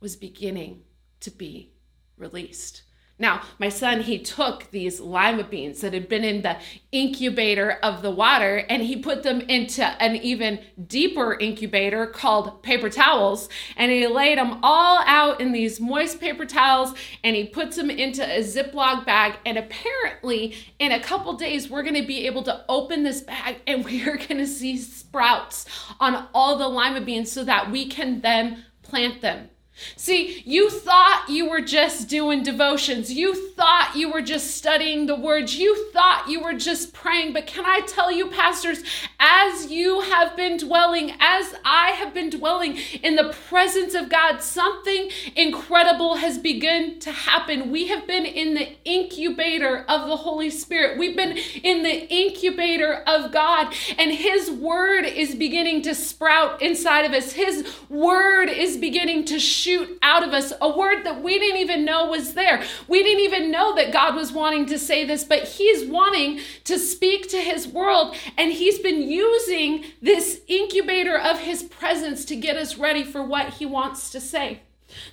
was 0.00 0.16
beginning 0.16 0.82
to 1.20 1.30
be 1.30 1.72
released. 2.16 2.82
Now, 3.18 3.42
my 3.58 3.70
son, 3.70 4.02
he 4.02 4.18
took 4.18 4.70
these 4.70 5.00
lima 5.00 5.44
beans 5.44 5.80
that 5.80 5.94
had 5.94 6.06
been 6.06 6.22
in 6.22 6.42
the 6.42 6.58
incubator 6.92 7.72
of 7.82 8.02
the 8.02 8.10
water 8.10 8.56
and 8.68 8.82
he 8.82 8.96
put 8.96 9.22
them 9.22 9.40
into 9.40 9.82
an 10.02 10.16
even 10.16 10.60
deeper 10.86 11.32
incubator 11.32 12.06
called 12.06 12.62
paper 12.62 12.90
towels. 12.90 13.48
And 13.74 13.90
he 13.90 14.06
laid 14.06 14.36
them 14.36 14.60
all 14.62 15.02
out 15.06 15.40
in 15.40 15.52
these 15.52 15.80
moist 15.80 16.20
paper 16.20 16.44
towels 16.44 16.92
and 17.24 17.34
he 17.34 17.44
puts 17.44 17.76
them 17.76 17.88
into 17.88 18.22
a 18.22 18.40
Ziploc 18.42 19.06
bag. 19.06 19.38
And 19.46 19.56
apparently, 19.56 20.54
in 20.78 20.92
a 20.92 21.00
couple 21.00 21.32
days, 21.32 21.70
we're 21.70 21.84
going 21.84 21.94
to 21.94 22.06
be 22.06 22.26
able 22.26 22.42
to 22.42 22.66
open 22.68 23.02
this 23.02 23.22
bag 23.22 23.56
and 23.66 23.82
we 23.82 24.06
are 24.06 24.18
going 24.18 24.38
to 24.38 24.46
see 24.46 24.76
sprouts 24.76 25.64
on 26.00 26.28
all 26.34 26.58
the 26.58 26.68
lima 26.68 27.00
beans 27.00 27.32
so 27.32 27.44
that 27.44 27.70
we 27.70 27.88
can 27.88 28.20
then 28.20 28.64
plant 28.82 29.22
them. 29.22 29.48
See, 29.96 30.42
you 30.46 30.70
thought 30.70 31.26
you 31.28 31.48
were 31.48 31.60
just 31.60 32.08
doing 32.08 32.42
devotions. 32.42 33.12
You 33.12 33.34
thought 33.50 33.92
you 33.94 34.10
were 34.10 34.22
just 34.22 34.56
studying 34.56 35.06
the 35.06 35.14
words. 35.14 35.56
You 35.56 35.90
thought 35.90 36.28
you 36.28 36.42
were 36.42 36.54
just 36.54 36.94
praying. 36.94 37.34
But 37.34 37.46
can 37.46 37.64
I 37.66 37.80
tell 37.80 38.10
you, 38.10 38.28
pastors, 38.28 38.82
as 39.20 39.70
you 39.70 40.00
have 40.00 40.36
been 40.36 40.56
dwelling, 40.56 41.12
as 41.20 41.54
I 41.64 41.90
have 41.90 42.14
been 42.14 42.30
dwelling 42.30 42.78
in 43.02 43.16
the 43.16 43.34
presence 43.48 43.94
of 43.94 44.08
God, 44.08 44.38
something 44.42 45.10
incredible 45.34 46.16
has 46.16 46.38
begun 46.38 46.98
to 47.00 47.12
happen. 47.12 47.70
We 47.70 47.88
have 47.88 48.06
been 48.06 48.24
in 48.24 48.54
the 48.54 48.76
incubator 48.84 49.84
of 49.88 50.08
the 50.08 50.16
Holy 50.16 50.50
Spirit. 50.50 50.98
We've 50.98 51.16
been 51.16 51.36
in 51.62 51.82
the 51.82 52.08
incubator 52.08 53.02
of 53.06 53.30
God, 53.30 53.74
and 53.98 54.12
His 54.12 54.50
word 54.50 55.04
is 55.04 55.34
beginning 55.34 55.82
to 55.82 55.94
sprout 55.94 56.62
inside 56.62 57.04
of 57.04 57.12
us. 57.12 57.32
His 57.32 57.66
word 57.90 58.48
is 58.48 58.76
beginning 58.76 59.24
to 59.26 59.38
shoot 59.66 59.98
out 60.00 60.22
of 60.22 60.32
us 60.32 60.52
a 60.60 60.78
word 60.78 61.02
that 61.02 61.24
we 61.24 61.40
didn't 61.40 61.60
even 61.60 61.84
know 61.84 62.06
was 62.06 62.34
there. 62.34 62.62
We 62.86 63.02
didn't 63.02 63.24
even 63.24 63.50
know 63.50 63.74
that 63.74 63.92
God 63.92 64.14
was 64.14 64.30
wanting 64.30 64.66
to 64.66 64.78
say 64.78 65.04
this, 65.04 65.24
but 65.24 65.42
He's 65.42 65.88
wanting 65.88 66.38
to 66.64 66.78
speak 66.78 67.28
to 67.30 67.38
His 67.38 67.66
world, 67.66 68.14
and 68.38 68.52
He's 68.52 68.78
been 68.78 69.02
using 69.02 69.84
this 70.00 70.40
incubator 70.46 71.18
of 71.18 71.40
His 71.40 71.64
presence 71.64 72.24
to 72.26 72.36
get 72.36 72.56
us 72.56 72.78
ready 72.78 73.02
for 73.02 73.24
what 73.24 73.54
He 73.54 73.66
wants 73.66 74.10
to 74.10 74.20
say. 74.20 74.60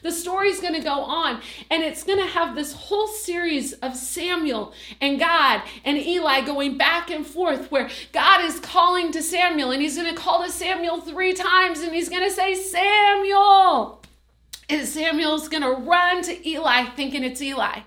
The 0.04 0.12
story's 0.12 0.60
going 0.60 0.76
to 0.76 0.82
go 0.82 1.00
on, 1.02 1.42
and 1.72 1.82
it's 1.82 2.04
going 2.04 2.20
to 2.20 2.28
have 2.28 2.54
this 2.54 2.74
whole 2.74 3.08
series 3.08 3.74
of 3.74 3.96
Samuel 3.96 4.72
and 5.02 5.20
God 5.20 5.64
and 5.84 5.98
Eli 5.98 6.42
going 6.42 6.78
back 6.78 7.10
and 7.10 7.26
forth, 7.26 7.72
where 7.72 7.90
God 8.12 8.46
is 8.46 8.60
calling 8.60 9.12
to 9.14 9.24
Samuel, 9.24 9.72
and 9.72 9.82
he's 9.82 9.98
going 9.98 10.14
to 10.14 10.22
call 10.22 10.44
to 10.44 10.52
Samuel 10.52 11.02
three 11.02 11.34
times, 11.34 11.80
and 11.80 11.92
he's 11.92 12.08
going 12.08 12.24
to 12.24 12.32
say, 12.32 12.54
Samuel. 12.54 14.03
And 14.74 14.88
Samuel's 14.88 15.50
gonna 15.50 15.70
run 15.70 16.24
to 16.24 16.50
Eli 16.50 16.86
thinking 16.96 17.24
it's 17.24 17.44
Eli. 17.44 17.82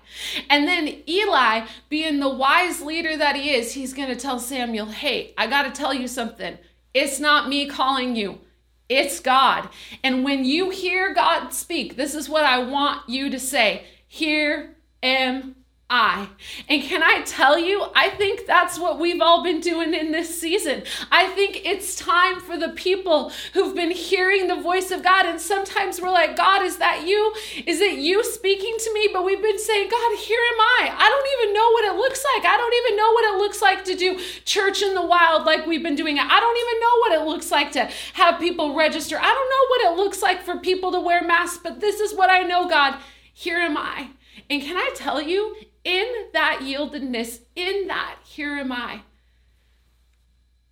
And 0.49 0.65
then 0.65 1.03
Eli, 1.05 1.65
being 1.89 2.21
the 2.21 2.29
wise 2.29 2.81
leader 2.81 3.17
that 3.17 3.35
he 3.35 3.51
is, 3.51 3.73
he's 3.73 3.93
gonna 3.93 4.15
tell 4.15 4.39
Samuel, 4.39 4.85
hey, 4.85 5.33
I 5.37 5.47
gotta 5.47 5.71
tell 5.71 5.93
you 5.93 6.07
something. 6.07 6.57
It's 6.93 7.19
not 7.19 7.49
me 7.49 7.67
calling 7.67 8.15
you, 8.15 8.39
it's 8.87 9.19
God. 9.19 9.67
And 10.01 10.23
when 10.23 10.45
you 10.45 10.69
hear 10.69 11.13
God 11.13 11.49
speak, 11.49 11.97
this 11.97 12.15
is 12.15 12.29
what 12.29 12.45
I 12.45 12.59
want 12.59 13.09
you 13.09 13.29
to 13.31 13.39
say 13.39 13.83
Here 14.07 14.73
am 15.03 15.56
I. 15.89 16.27
And 16.67 16.83
can 16.83 17.01
I 17.01 17.21
tell 17.21 17.57
you, 17.57 17.87
I 17.95 18.09
think 18.09 18.45
that's 18.45 18.77
what 18.77 18.99
we've 18.99 19.21
all 19.21 19.41
been 19.41 19.61
doing 19.61 19.93
in 19.93 20.11
this 20.11 20.39
season. 20.39 20.83
I 21.11 21.27
think 21.27 21.61
it's 21.65 21.95
time 21.95 22.41
for 22.41 22.57
the 22.57 22.69
people 22.69 23.31
who've 23.53 23.73
been 23.73 23.91
hearing 23.91 24.47
the 24.47 24.59
voice 24.59 24.91
of 24.91 25.01
God. 25.01 25.25
And 25.25 25.39
sometimes 25.39 26.01
we're 26.01 26.11
like, 26.11 26.35
God, 26.35 26.61
is 26.63 26.77
that 26.77 27.07
you? 27.07 27.33
Is 27.65 27.79
it 27.79 27.99
you 27.99 28.21
speaking 28.25 28.75
to 28.77 28.93
me? 28.93 29.09
But 29.13 29.23
we've 29.23 29.41
been 29.41 29.59
saying, 29.59 29.89
God, 29.89 30.17
here 30.17 30.41
am 30.51 30.59
I. 30.59 30.93
I 30.97 31.07
don't 31.07 31.39
even 31.39 31.53
know 31.53 31.71
what 31.71 31.85
it 31.85 31.95
looks 31.95 32.23
like. 32.35 32.45
I 32.45 32.57
don't 32.57 32.73
even 32.83 32.97
know 32.97 33.11
what 33.13 33.35
it 33.35 33.37
looks 33.37 33.61
like 33.61 33.85
to 33.85 33.95
do 33.95 34.19
church 34.43 34.81
in 34.81 34.93
the 34.93 35.05
wild 35.05 35.45
like 35.45 35.65
we've 35.65 35.83
been 35.83 35.95
doing 35.95 36.17
it. 36.17 36.23
I 36.23 36.39
don't 36.41 36.57
even 36.57 36.81
know 36.81 36.97
what 36.99 37.11
it 37.13 37.31
looks 37.31 37.49
like 37.49 37.71
to 37.73 37.89
have 38.13 38.41
people 38.41 38.75
register. 38.75 39.17
I 39.17 39.33
don't 39.33 39.49
know 39.49 39.67
what 39.69 39.93
it 39.93 40.03
looks 40.03 40.21
like 40.21 40.43
for 40.43 40.57
people 40.57 40.91
to 40.91 40.99
wear 40.99 41.23
masks, 41.23 41.61
but 41.63 41.79
this 41.79 42.01
is 42.01 42.13
what 42.13 42.29
I 42.29 42.43
know, 42.43 42.67
God. 42.67 42.95
Here 43.33 43.59
am 43.59 43.77
I. 43.77 44.09
And 44.49 44.61
can 44.61 44.77
I 44.77 44.91
tell 44.95 45.21
you, 45.21 45.55
in 45.87 46.05
that 46.33 46.59
yieldedness, 46.61 47.39
in 47.55 47.87
that, 47.87 48.17
here 48.25 48.57
am 48.57 48.73
I. 48.73 49.03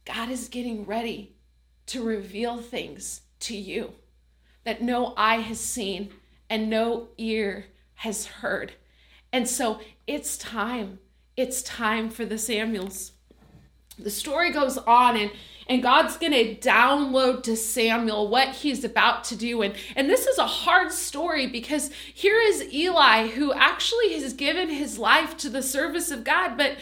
God 0.03 0.29
is 0.29 0.50
getting 0.50 0.86
ready 0.86 1.38
to 1.86 2.03
reveal 2.03 2.57
things 2.57 3.22
to 3.39 3.55
you 3.55 3.93
that 4.65 4.81
no 4.81 5.13
eye 5.15 5.38
has 5.38 5.60
seen 5.60 6.12
and 6.50 6.69
no 6.69 7.07
ear 7.17 7.67
has 7.95 8.25
heard. 8.25 8.74
And 9.31 9.48
so 9.48 9.79
it's 10.05 10.38
time. 10.38 11.00
It's 11.38 11.62
time 11.62 12.10
for 12.10 12.25
the 12.25 12.38
Samuels. 12.38 13.13
The 13.97 14.11
story 14.11 14.51
goes 14.51 14.77
on 14.77 15.17
and 15.17 15.31
and 15.67 15.81
God's 15.81 16.17
going 16.17 16.33
to 16.33 16.55
download 16.55 17.43
to 17.43 17.55
Samuel 17.55 18.27
what 18.27 18.49
he's 18.49 18.83
about 18.83 19.23
to 19.25 19.35
do. 19.35 19.63
And, 19.63 19.73
and 19.95 20.07
this 20.09 20.27
is 20.27 20.37
a 20.37 20.45
hard 20.45 20.91
story 20.91 21.47
because 21.47 21.89
here 22.13 22.39
is 22.39 22.71
Eli 22.71 23.29
who 23.29 23.51
actually 23.51 24.13
has 24.21 24.33
given 24.33 24.69
his 24.69 24.99
life 24.99 25.35
to 25.37 25.49
the 25.49 25.63
service 25.63 26.11
of 26.11 26.23
God, 26.23 26.55
but 26.57 26.77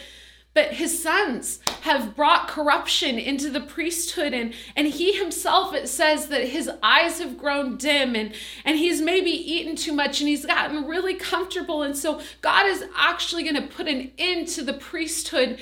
but 0.52 0.74
his 0.74 1.02
sons 1.02 1.58
have 1.80 2.14
brought 2.14 2.46
corruption 2.46 3.18
into 3.18 3.50
the 3.50 3.60
priesthood 3.60 4.32
and 4.32 4.54
and 4.76 4.86
he 4.86 5.12
himself 5.12 5.74
it 5.74 5.88
says 5.88 6.28
that 6.28 6.44
his 6.44 6.70
eyes 6.80 7.18
have 7.18 7.36
grown 7.36 7.76
dim 7.76 8.14
and 8.14 8.32
and 8.64 8.78
he's 8.78 9.00
maybe 9.00 9.30
eaten 9.30 9.74
too 9.74 9.92
much 9.92 10.20
and 10.20 10.28
he's 10.28 10.46
gotten 10.46 10.84
really 10.86 11.14
comfortable 11.14 11.82
and 11.82 11.96
so 11.96 12.20
god 12.40 12.66
is 12.66 12.84
actually 12.96 13.42
going 13.42 13.60
to 13.60 13.74
put 13.74 13.88
an 13.88 14.12
end 14.16 14.46
to 14.46 14.62
the 14.62 14.72
priesthood 14.72 15.58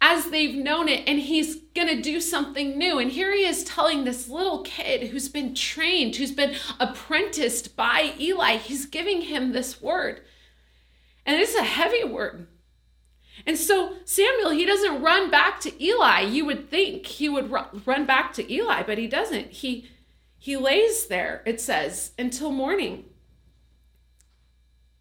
as 0.00 0.30
they've 0.30 0.54
known 0.54 0.88
it 0.88 1.08
and 1.08 1.18
he's 1.18 1.56
going 1.74 1.88
to 1.88 2.02
do 2.02 2.20
something 2.20 2.76
new. 2.76 2.98
And 2.98 3.10
here 3.10 3.34
he 3.34 3.44
is 3.44 3.64
telling 3.64 4.04
this 4.04 4.28
little 4.28 4.62
kid 4.62 5.08
who's 5.08 5.28
been 5.28 5.54
trained, 5.54 6.16
who's 6.16 6.32
been 6.32 6.54
apprenticed 6.78 7.76
by 7.76 8.12
Eli, 8.18 8.56
he's 8.56 8.86
giving 8.86 9.22
him 9.22 9.52
this 9.52 9.80
word. 9.80 10.20
And 11.24 11.40
it's 11.40 11.54
a 11.54 11.64
heavy 11.64 12.04
word. 12.04 12.46
And 13.46 13.58
so 13.58 13.94
Samuel, 14.04 14.50
he 14.50 14.64
doesn't 14.64 15.02
run 15.02 15.30
back 15.30 15.60
to 15.60 15.84
Eli. 15.84 16.20
You 16.22 16.44
would 16.46 16.70
think 16.70 17.06
he 17.06 17.28
would 17.28 17.52
run 17.86 18.06
back 18.06 18.32
to 18.34 18.52
Eli, 18.52 18.82
but 18.82 18.98
he 18.98 19.06
doesn't. 19.06 19.52
He 19.52 19.88
he 20.38 20.56
lays 20.56 21.06
there, 21.06 21.42
it 21.44 21.60
says, 21.60 22.12
until 22.18 22.52
morning. 22.52 23.06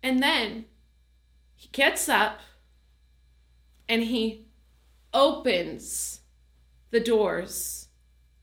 And 0.02 0.22
then 0.24 0.66
he 1.56 1.70
gets 1.72 2.10
up 2.10 2.40
and 3.88 4.04
he 4.04 4.45
opens 5.16 6.20
the 6.92 7.00
doors 7.00 7.88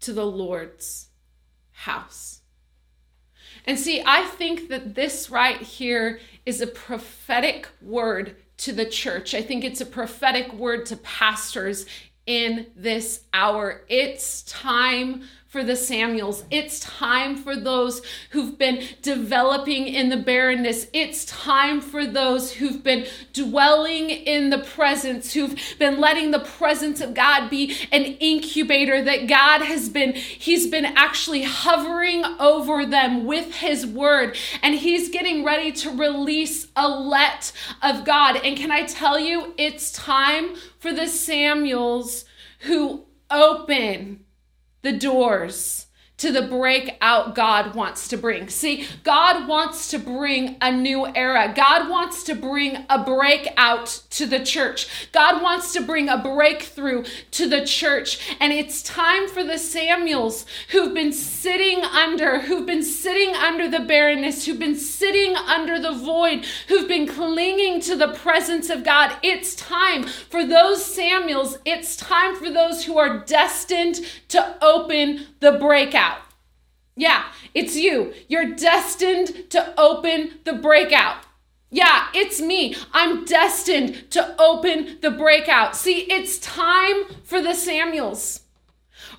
to 0.00 0.12
the 0.12 0.26
Lord's 0.26 1.09
house. 1.71 2.41
And 3.64 3.79
see, 3.79 4.02
I 4.05 4.25
think 4.25 4.69
that 4.71 4.97
this 4.97 5.31
right 5.31 5.61
here 5.61 6.19
is 6.45 6.61
a 6.61 6.67
prophetic 6.67 7.69
word 7.81 8.37
to 8.57 8.73
the 8.73 8.87
church. 8.87 9.35
I 9.35 9.43
think 9.43 9.62
it's 9.62 9.81
a 9.81 9.87
prophetic 9.87 10.52
word 10.52 10.87
to 10.87 10.97
pastors 10.97 11.87
in 12.26 12.67
this 12.75 13.21
hour. 13.33 13.83
It's 13.88 14.43
time 14.43 15.23
for 15.53 15.63
the 15.63 15.77
Samuels. 15.77 16.45
It's 16.51 16.81
time 16.81 17.37
for 17.37 17.55
those 17.55 18.01
who've 18.31 18.57
been 18.57 18.85
developing 19.03 19.87
in 19.87 20.09
the 20.09 20.17
barrenness. 20.17 20.87
It's 20.95 21.27
time 21.27 21.83
for 21.83 22.07
those 22.07 22.55
who've 22.55 22.83
been 22.83 23.07
dwelling 23.35 24.09
in 24.09 24.49
the 24.49 24.61
presence, 24.61 25.35
who've 25.35 25.55
been 25.79 26.01
letting 26.01 26.31
the 26.31 26.39
presence 26.39 27.03
of 27.03 27.13
God 27.13 27.51
be 27.51 27.77
an 27.93 28.03
incubator 28.03 29.03
that 29.03 29.29
God 29.29 29.61
has 29.61 29.91
been, 29.91 30.15
He's 30.15 30.69
been 30.69 30.87
actually 30.87 31.43
hovering 31.43 32.25
over 32.41 32.87
them 32.87 33.27
with 33.27 33.57
His 33.57 33.87
word. 33.87 34.39
And 34.63 34.75
He's 34.77 35.11
getting 35.11 35.45
ready 35.45 35.71
to 35.73 35.91
release 35.91 36.69
a 36.75 36.89
let 36.89 37.53
of 37.83 38.07
God. 38.07 38.37
And 38.43 38.57
can 38.57 38.71
I 38.71 38.87
tell 38.87 39.21
you, 39.21 39.53
it's 39.59 39.93
time 39.93 40.55
for 40.79 40.95
the 40.95 41.09
Samuels 41.09 42.25
who 42.61 43.05
open 43.31 44.22
the 44.83 44.93
doors 44.93 45.87
to 46.23 46.31
the 46.31 46.43
breakout 46.43 47.35
God 47.35 47.75
wants 47.75 48.07
to 48.07 48.17
bring. 48.17 48.49
See, 48.49 48.87
God 49.02 49.49
wants 49.49 49.88
to 49.88 49.99
bring 49.99 50.57
a 50.61 50.71
new 50.71 51.05
era. 51.05 51.52
God 51.52 51.91
wants 51.91 52.23
to 52.23 52.37
bring 52.37 52.87
a 52.88 53.02
breakout 53.02 54.02
to 54.11 54.26
the 54.26 54.38
church. 54.38 55.11
God 55.11 55.43
wants 55.43 55.73
to 55.73 55.81
bring 55.81 56.09
a 56.09 56.17
breakthrough 56.17 57.02
to 57.33 57.49
the 57.49 57.67
church. 57.67 58.37
And 58.38 58.52
it's 58.52 58.85
time 58.85 59.26
for 59.26 59.43
the 59.43 59.59
Samuels 59.59 60.47
who've 60.69 60.95
been 60.95 61.12
sitting 61.12 61.83
under, 61.83 62.38
who've 62.38 62.67
been 62.67 62.85
sitting 62.85 63.35
under 63.35 63.69
the 63.69 63.81
barrenness, 63.81 64.47
who've 64.47 64.61
been 64.61 64.76
sitting 64.76 65.35
under 65.35 65.81
the 65.81 65.91
void, 65.91 66.47
who've 66.69 66.87
been 66.87 67.09
clinging 67.09 67.81
to 67.81 67.97
the 67.97 68.12
presence 68.14 68.71
of 68.71 68.85
God. 68.85 69.17
It's 69.25 69.57
time 69.57 70.05
for 70.05 70.47
those 70.47 70.85
Samuels. 70.85 71.59
It's 71.64 71.97
time 71.97 72.37
for 72.37 72.49
those 72.49 72.85
who 72.85 72.97
are 72.97 73.19
destined 73.19 73.99
to 74.29 74.57
open 74.64 75.26
the 75.41 75.59
breakout. 75.59 76.12
Yeah, 76.95 77.25
it's 77.55 77.77
you. 77.77 78.13
You're 78.29 78.55
destined 78.55 79.51
to 79.51 79.81
open 79.81 80.39
the 80.45 80.53
breakout. 80.53 81.25
Yeah, 81.71 82.09
it's 82.13 82.41
me. 82.41 82.77
I'm 82.93 83.25
destined 83.25 84.11
to 84.11 84.35
open 84.41 84.99
the 85.01 85.11
breakout. 85.11 85.75
See, 85.75 86.01
it's 86.01 86.39
time 86.39 87.05
for 87.25 87.41
the 87.41 87.55
Samuels. 87.55 88.41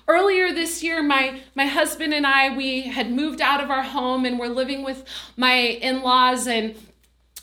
Earlier 0.06 0.52
this 0.52 0.82
year, 0.82 1.02
my, 1.02 1.40
my 1.56 1.66
husband 1.66 2.14
and 2.14 2.26
I, 2.26 2.56
we 2.56 2.82
had 2.82 3.10
moved 3.10 3.40
out 3.40 3.62
of 3.62 3.70
our 3.70 3.82
home 3.82 4.24
and 4.24 4.38
we're 4.38 4.46
living 4.46 4.84
with 4.84 5.04
my 5.36 5.54
in 5.54 6.02
laws 6.02 6.46
and 6.46 6.76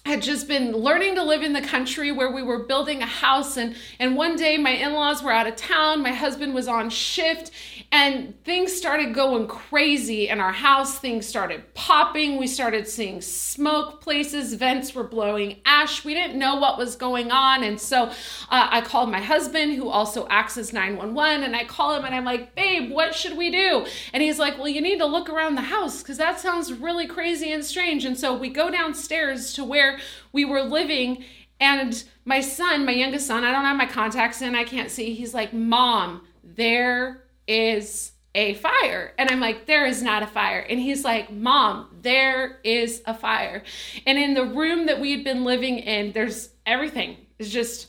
had 0.05 0.21
just 0.21 0.47
been 0.47 0.71
learning 0.71 1.15
to 1.15 1.23
live 1.23 1.43
in 1.43 1.53
the 1.53 1.61
country 1.61 2.11
where 2.11 2.31
we 2.31 2.41
were 2.41 2.59
building 2.59 3.01
a 3.01 3.05
house 3.05 3.55
and 3.55 3.75
and 3.99 4.15
one 4.15 4.35
day 4.35 4.57
my 4.57 4.71
in-laws 4.71 5.21
were 5.21 5.31
out 5.31 5.45
of 5.45 5.55
town 5.55 6.01
my 6.01 6.11
husband 6.11 6.53
was 6.55 6.67
on 6.67 6.89
shift 6.89 7.51
and 7.93 8.41
things 8.45 8.73
started 8.73 9.13
going 9.13 9.47
crazy 9.47 10.29
in 10.29 10.39
our 10.39 10.53
house. 10.53 10.97
Things 10.97 11.27
started 11.27 11.73
popping. 11.73 12.37
We 12.37 12.47
started 12.47 12.87
seeing 12.87 13.19
smoke 13.19 13.99
places. 13.99 14.53
Vents 14.53 14.95
were 14.95 15.03
blowing 15.03 15.59
ash. 15.65 16.05
We 16.05 16.13
didn't 16.13 16.39
know 16.39 16.55
what 16.55 16.77
was 16.77 16.95
going 16.95 17.31
on. 17.31 17.63
And 17.63 17.79
so 17.79 18.03
uh, 18.03 18.13
i 18.49 18.79
called 18.79 19.11
my 19.11 19.19
husband 19.19 19.73
who 19.73 19.89
also 19.89 20.25
acts 20.29 20.57
as 20.57 20.71
911 20.71 21.43
and 21.43 21.55
i 21.55 21.65
call 21.65 21.95
him 21.95 22.05
and 22.05 22.15
i'm 22.15 22.23
like 22.23 22.55
babe 22.55 22.91
what 22.91 23.13
should 23.13 23.35
we 23.35 23.51
do? 23.51 23.85
And 24.13 24.23
he's 24.23 24.39
like 24.39 24.57
well 24.57 24.69
you 24.69 24.81
need 24.81 24.99
to 24.99 25.05
look 25.05 25.29
around 25.29 25.55
the 25.55 25.61
house 25.61 26.01
because 26.01 26.17
that 26.17 26.39
sounds 26.39 26.71
really 26.71 27.07
crazy 27.07 27.51
and 27.51 27.63
strange. 27.63 28.05
And 28.05 28.17
so 28.17 28.33
we 28.33 28.49
go 28.49 28.71
downstairs 28.71 29.53
to 29.53 29.65
where 29.65 29.99
we 30.31 30.45
were 30.45 30.61
living. 30.61 31.25
And 31.59 32.01
my 32.23 32.39
son 32.39 32.85
my 32.85 32.93
youngest 32.93 33.27
son 33.27 33.43
i 33.43 33.51
don't 33.51 33.65
have 33.65 33.77
my 33.77 33.85
contacts 33.85 34.41
in. 34.41 34.55
I 34.55 34.63
can't 34.63 34.89
see. 34.89 35.13
He's 35.13 35.33
like 35.33 35.51
mom 35.53 36.21
there 36.43 37.20
is 37.47 38.11
a 38.33 38.53
fire. 38.55 39.13
And 39.17 39.29
I'm 39.29 39.39
like, 39.39 39.65
there 39.65 39.85
is 39.85 40.01
not 40.01 40.23
a 40.23 40.27
fire. 40.27 40.59
And 40.59 40.79
he's 40.79 41.03
like, 41.03 41.31
Mom, 41.31 41.89
there 42.01 42.59
is 42.63 43.01
a 43.05 43.13
fire. 43.13 43.63
And 44.05 44.17
in 44.17 44.33
the 44.33 44.45
room 44.45 44.85
that 44.85 44.99
we 44.99 45.11
had 45.11 45.23
been 45.23 45.43
living 45.43 45.79
in, 45.79 46.13
there's 46.13 46.49
everything 46.65 47.17
is 47.39 47.51
just 47.51 47.87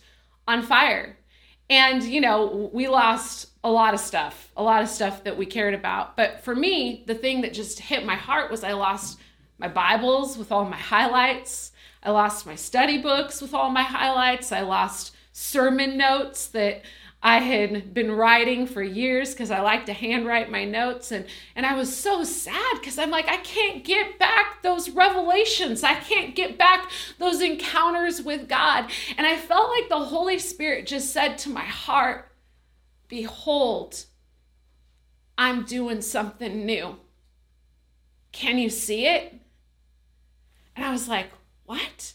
on 0.48 0.62
fire. 0.62 1.16
And, 1.70 2.02
you 2.02 2.20
know, 2.20 2.70
we 2.72 2.88
lost 2.88 3.46
a 3.64 3.70
lot 3.70 3.94
of 3.94 4.00
stuff, 4.00 4.50
a 4.56 4.62
lot 4.62 4.82
of 4.82 4.88
stuff 4.88 5.24
that 5.24 5.36
we 5.36 5.46
cared 5.46 5.74
about. 5.74 6.16
But 6.16 6.40
for 6.40 6.54
me, 6.54 7.04
the 7.06 7.14
thing 7.14 7.42
that 7.42 7.54
just 7.54 7.78
hit 7.78 8.04
my 8.04 8.16
heart 8.16 8.50
was 8.50 8.64
I 8.64 8.72
lost 8.72 9.20
my 9.58 9.68
Bibles 9.68 10.36
with 10.36 10.50
all 10.50 10.64
my 10.64 10.76
highlights. 10.76 11.72
I 12.02 12.10
lost 12.10 12.46
my 12.46 12.56
study 12.56 13.00
books 13.00 13.40
with 13.40 13.54
all 13.54 13.70
my 13.70 13.84
highlights. 13.84 14.50
I 14.50 14.62
lost 14.62 15.14
sermon 15.32 15.96
notes 15.96 16.48
that 16.48 16.82
I 17.24 17.38
had 17.38 17.94
been 17.94 18.10
writing 18.10 18.66
for 18.66 18.82
years 18.82 19.32
because 19.32 19.52
I 19.52 19.60
like 19.60 19.86
to 19.86 19.92
handwrite 19.92 20.50
my 20.50 20.64
notes. 20.64 21.12
And, 21.12 21.24
and 21.54 21.64
I 21.64 21.76
was 21.76 21.94
so 21.96 22.24
sad 22.24 22.80
because 22.80 22.98
I'm 22.98 23.10
like, 23.10 23.28
I 23.28 23.36
can't 23.36 23.84
get 23.84 24.18
back 24.18 24.62
those 24.62 24.90
revelations. 24.90 25.84
I 25.84 25.94
can't 25.94 26.34
get 26.34 26.58
back 26.58 26.90
those 27.18 27.40
encounters 27.40 28.22
with 28.22 28.48
God. 28.48 28.90
And 29.16 29.24
I 29.24 29.36
felt 29.36 29.70
like 29.70 29.88
the 29.88 30.00
Holy 30.00 30.40
Spirit 30.40 30.86
just 30.88 31.12
said 31.12 31.38
to 31.38 31.50
my 31.50 31.64
heart, 31.64 32.28
Behold, 33.06 34.04
I'm 35.38 35.64
doing 35.64 36.02
something 36.02 36.66
new. 36.66 36.96
Can 38.32 38.58
you 38.58 38.68
see 38.68 39.06
it? 39.06 39.34
And 40.74 40.84
I 40.84 40.90
was 40.90 41.06
like, 41.06 41.30
What? 41.66 42.14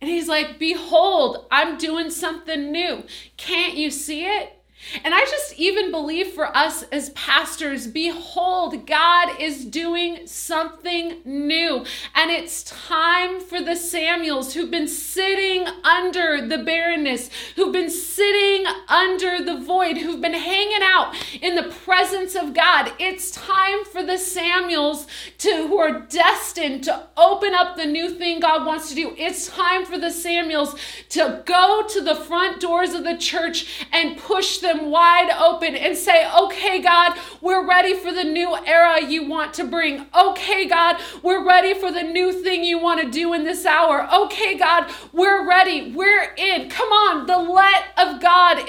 And 0.00 0.10
he's 0.10 0.28
like, 0.28 0.58
Behold, 0.58 1.46
I'm 1.50 1.76
doing 1.78 2.10
something 2.10 2.72
new. 2.72 3.04
Can't 3.36 3.74
you 3.74 3.90
see 3.90 4.24
it? 4.26 4.59
And 5.04 5.14
I 5.14 5.20
just 5.20 5.58
even 5.58 5.90
believe 5.90 6.28
for 6.28 6.56
us 6.56 6.82
as 6.84 7.10
pastors, 7.10 7.86
behold, 7.86 8.86
God 8.86 9.40
is 9.40 9.64
doing 9.64 10.26
something 10.26 11.18
new. 11.24 11.84
And 12.14 12.30
it's 12.30 12.64
time 12.64 13.40
for 13.40 13.60
the 13.60 13.76
Samuels 13.76 14.54
who've 14.54 14.70
been 14.70 14.88
sitting 14.88 15.66
under 15.84 16.46
the 16.46 16.58
barrenness, 16.58 17.30
who've 17.56 17.72
been 17.72 17.90
sitting 17.90 18.66
under 18.88 19.44
the 19.44 19.60
void, 19.60 19.98
who've 19.98 20.20
been 20.20 20.34
hanging 20.34 20.82
out 20.82 21.14
in 21.40 21.54
the 21.54 21.74
presence 21.84 22.34
of 22.34 22.54
God. 22.54 22.92
It's 22.98 23.30
time 23.30 23.84
for 23.84 24.02
the 24.02 24.18
Samuels 24.18 25.06
to 25.38 25.68
who 25.68 25.78
are 25.78 26.00
destined 26.00 26.84
to 26.84 27.06
open 27.16 27.54
up 27.54 27.76
the 27.76 27.86
new 27.86 28.10
thing 28.10 28.40
God 28.40 28.66
wants 28.66 28.88
to 28.88 28.94
do. 28.94 29.14
It's 29.16 29.48
time 29.48 29.84
for 29.84 29.98
the 29.98 30.10
Samuels 30.10 30.74
to 31.10 31.42
go 31.44 31.84
to 31.88 32.00
the 32.00 32.16
front 32.16 32.60
doors 32.60 32.94
of 32.94 33.04
the 33.04 33.16
church 33.16 33.86
and 33.92 34.16
push 34.16 34.58
them 34.58 34.69
them 34.72 34.90
wide 34.90 35.30
open 35.30 35.74
and 35.74 35.96
say, 35.96 36.28
Okay, 36.30 36.80
God, 36.80 37.18
we're 37.40 37.66
ready 37.66 37.94
for 37.94 38.12
the 38.12 38.24
new 38.24 38.56
era 38.66 39.02
you 39.02 39.26
want 39.26 39.54
to 39.54 39.64
bring. 39.64 40.06
Okay, 40.14 40.66
God, 40.68 40.96
we're 41.22 41.46
ready 41.46 41.74
for 41.74 41.90
the 41.90 42.02
new 42.02 42.32
thing 42.32 42.64
you 42.64 42.78
want 42.78 43.00
to 43.00 43.10
do 43.10 43.32
in 43.32 43.44
this 43.44 43.66
hour. 43.66 44.08
Okay, 44.12 44.56
God, 44.56 44.90
we're 45.12 45.48
ready. 45.48 45.92
We're 45.92 46.34
in. 46.36 46.68
Come 46.68 46.88
on. 46.88 47.26
The 47.26 47.38
let 47.38 47.84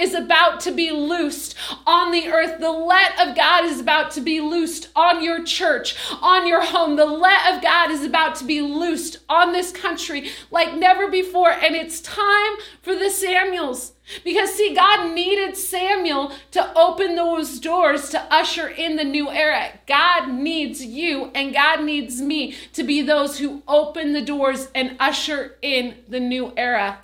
is 0.02 0.14
about 0.14 0.60
to 0.62 0.72
be 0.72 0.92
loosed 0.92 1.56
on 1.86 2.12
the 2.12 2.28
earth. 2.28 2.60
The 2.60 2.72
let 2.72 3.28
of 3.28 3.36
God 3.36 3.66
is 3.66 3.80
about 3.80 4.12
to 4.12 4.22
be 4.22 4.42
loosed 4.42 4.90
on 4.96 5.24
your 5.24 5.44
church, 5.44 5.96
on 6.22 6.48
your 6.48 6.64
home. 6.64 6.96
The 6.96 7.06
let 7.06 7.56
of 7.56 7.62
God 7.62 7.92
is 7.92 8.04
about 8.04 8.36
to 8.38 8.46
be 8.46 8.62
loosed 8.62 9.18
on 9.30 9.52
this 9.52 9.72
country 9.72 10.30
like 10.50 10.76
never 10.76 11.10
before. 11.10 11.52
And 11.52 11.76
it's 11.76 12.02
time 12.02 12.54
for 12.82 12.96
the 12.96 13.10
Samuels 13.10 13.94
because, 14.24 14.54
see, 14.54 14.74
God 14.74 15.14
needed 15.14 15.56
Samuel 15.56 16.34
to 16.52 16.78
open 16.78 17.16
those 17.16 17.60
doors 17.60 18.10
to 18.10 18.22
usher 18.34 18.68
in 18.68 18.96
the 18.96 19.04
new 19.04 19.30
era. 19.30 19.80
God 19.88 20.30
needs 20.30 20.84
you 20.84 21.32
and 21.34 21.54
God 21.54 21.84
needs 21.84 22.22
me 22.22 22.56
to 22.74 22.84
be 22.84 23.02
those 23.02 23.40
who 23.40 23.64
open 23.68 24.14
the 24.14 24.22
doors 24.22 24.70
and 24.76 24.98
usher 25.00 25.58
in 25.62 25.96
the 26.08 26.20
new 26.20 26.54
era. 26.58 27.00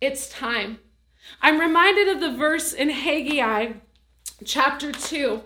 It's 0.00 0.28
time. 0.28 0.78
I'm 1.44 1.58
reminded 1.58 2.08
of 2.08 2.20
the 2.20 2.32
verse 2.32 2.72
in 2.72 2.88
Haggai 2.88 3.72
chapter 4.44 4.92
2. 4.92 5.42